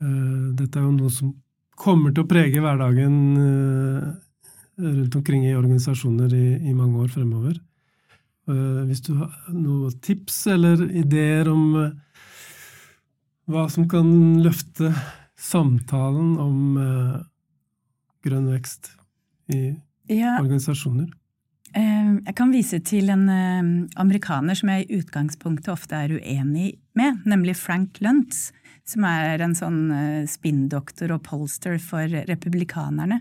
Eh, 0.00 0.52
dette 0.54 0.78
er 0.78 0.86
jo 0.86 0.92
noe 0.92 1.10
som 1.10 1.34
kommer 1.76 2.14
til 2.14 2.24
å 2.24 2.28
prege 2.28 2.60
hverdagen 2.60 3.16
eh, 3.40 4.12
rundt 4.80 5.16
omkring 5.16 5.44
i 5.44 5.56
organisasjoner 5.56 6.32
i, 6.32 6.46
i 6.70 6.74
mange 6.74 7.04
år 7.04 7.08
fremover. 7.08 7.60
Hvis 8.50 9.02
du 9.04 9.12
har 9.14 9.30
noen 9.52 9.92
tips 10.02 10.46
eller 10.50 10.80
ideer 10.90 11.46
om 11.52 11.92
hva 13.46 13.66
som 13.70 13.86
kan 13.86 14.08
løfte 14.42 14.90
samtalen 15.38 16.32
om 16.40 16.80
grønn 18.24 18.48
vekst 18.50 18.90
i 19.54 19.76
ja. 20.08 20.40
organisasjoner? 20.40 21.12
Eh, 21.76 22.14
jeg 22.26 22.34
kan 22.38 22.50
vise 22.50 22.80
til 22.82 23.12
en 23.12 23.28
eh, 23.30 23.68
amerikaner 24.02 24.58
som 24.58 24.72
jeg 24.72 24.86
i 24.86 24.98
utgangspunktet 24.98 25.70
ofte 25.70 25.94
er 25.94 26.16
uenig 26.18 26.72
med, 26.98 27.20
nemlig 27.30 27.54
Frank 27.60 28.00
Luntz, 28.02 28.48
som 28.88 29.06
er 29.06 29.44
en 29.44 29.54
sånn 29.54 29.84
eh, 29.94 30.24
spinndoktor 30.30 31.14
og 31.14 31.22
polster 31.28 31.78
for 31.82 32.10
republikanerne. 32.30 33.20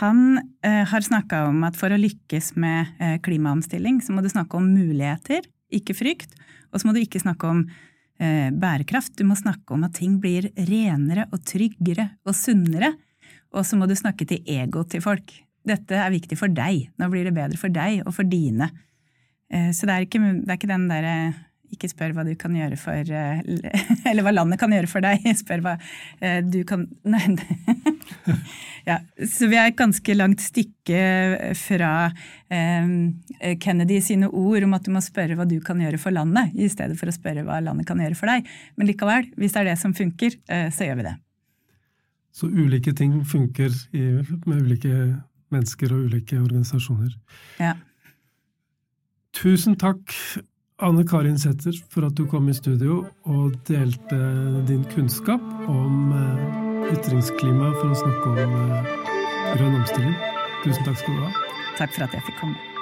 Han 0.00 0.40
har 0.64 1.04
snakka 1.04 1.44
om 1.46 1.60
at 1.68 1.76
for 1.78 1.92
å 1.94 1.98
lykkes 2.00 2.56
med 2.58 2.88
klimaomstilling, 3.22 4.00
så 4.02 4.16
må 4.16 4.24
du 4.24 4.26
snakke 4.32 4.58
om 4.58 4.72
muligheter, 4.72 5.44
ikke 5.70 5.94
frykt. 5.94 6.32
Og 6.72 6.80
så 6.80 6.88
må 6.88 6.94
du 6.96 6.98
ikke 7.04 7.20
snakke 7.22 7.46
om 7.46 7.60
bærekraft, 8.18 9.14
du 9.14 9.28
må 9.28 9.36
snakke 9.38 9.76
om 9.76 9.84
at 9.86 9.94
ting 10.00 10.16
blir 10.18 10.48
renere 10.56 11.28
og 11.28 11.44
tryggere 11.46 12.08
og 12.26 12.34
sunnere. 12.34 12.96
Og 13.54 13.62
så 13.68 13.78
må 13.78 13.86
du 13.86 13.94
snakke 13.94 14.26
til 14.26 14.42
ego 14.56 14.82
til 14.90 15.04
folk 15.04 15.36
dette 15.66 15.98
er 15.98 16.14
viktig 16.14 16.38
for 16.38 16.52
deg. 16.52 16.88
Nå 16.98 17.10
blir 17.12 17.26
det 17.26 17.34
bedre 17.36 17.58
for 17.60 17.72
deg 17.72 18.04
og 18.06 18.14
for 18.16 18.28
dine. 18.28 18.70
Eh, 19.52 19.70
så 19.74 19.86
det 19.86 19.94
er 19.94 20.06
ikke, 20.06 20.22
det 20.22 20.50
er 20.50 20.58
ikke 20.58 20.72
den 20.72 20.88
derre 20.90 21.16
ikke 21.74 21.88
spør 21.90 22.12
hva 22.14 22.22
du 22.22 22.30
kan 22.38 22.54
gjøre 22.54 22.76
for 22.78 23.08
eh, 23.10 23.40
Eller 24.10 24.22
hva 24.22 24.32
landet 24.32 24.60
kan 24.60 24.72
gjøre 24.74 24.90
for 24.90 25.02
deg. 25.04 25.24
Spør 25.42 25.64
hva 25.64 25.74
eh, 26.22 26.38
du 26.46 26.60
kan 26.68 26.86
Nei. 27.12 27.22
ja, 28.86 29.00
så 29.18 29.50
vi 29.50 29.58
er 29.58 29.72
et 29.72 29.78
ganske 29.78 30.14
langt 30.14 30.42
stykke 30.42 31.52
fra 31.58 31.90
Kennedy 32.46 33.98
sine 34.02 34.30
ord 34.30 34.62
om 34.62 34.76
at 34.78 34.86
du 34.86 34.92
må 34.94 35.02
spørre 35.02 35.34
hva 35.38 35.46
du 35.50 35.56
kan 35.62 35.80
gjøre 35.82 35.98
for 35.98 36.14
landet, 36.14 36.54
i 36.54 36.68
stedet 36.70 36.94
for 36.98 37.10
å 37.10 37.14
spørre 37.14 37.42
hva 37.46 37.58
landet 37.66 37.88
kan 37.88 37.98
gjøre 37.98 38.18
for 38.18 38.30
deg. 38.30 38.46
Men 38.78 38.86
likevel, 38.86 39.26
hvis 39.34 39.56
det 39.56 39.64
er 39.64 39.70
det 39.72 39.78
som 39.82 39.94
funker, 39.94 40.38
så 40.46 40.86
gjør 40.86 41.00
vi 41.00 41.06
det. 41.08 41.16
Så 42.38 42.46
ulike 42.46 42.94
ting 42.94 43.18
funker 43.26 43.74
med 44.46 44.62
ulike 44.62 44.94
mennesker 45.54 45.92
og 45.94 46.08
ulike 46.08 46.38
organisasjoner. 46.40 47.14
Ja. 47.60 47.74
Tusen 49.36 49.76
takk, 49.76 50.14
Anne 50.82 51.04
Karin 51.08 51.38
Sæther, 51.38 51.76
for 51.90 52.06
at 52.08 52.16
du 52.16 52.26
kom 52.28 52.48
i 52.48 52.56
studio 52.56 53.04
og 53.24 53.56
delte 53.68 54.20
din 54.68 54.84
kunnskap 54.94 55.42
om 55.68 56.12
eh, 56.12 56.92
ytringsklima 56.92 57.72
for 57.80 57.92
å 57.92 58.00
snakke 58.04 58.46
om 58.46 58.56
eh, 58.62 58.94
grønn 59.56 59.82
omstilling. 59.82 60.16
Tusen 60.64 60.88
takk 60.88 61.02
skal 61.02 61.20
du 61.20 61.26
ha. 61.26 61.52
Takk 61.76 61.92
for 61.96 62.08
at 62.08 62.16
jeg 62.16 62.28
fikk 62.30 62.42
komme. 62.44 62.75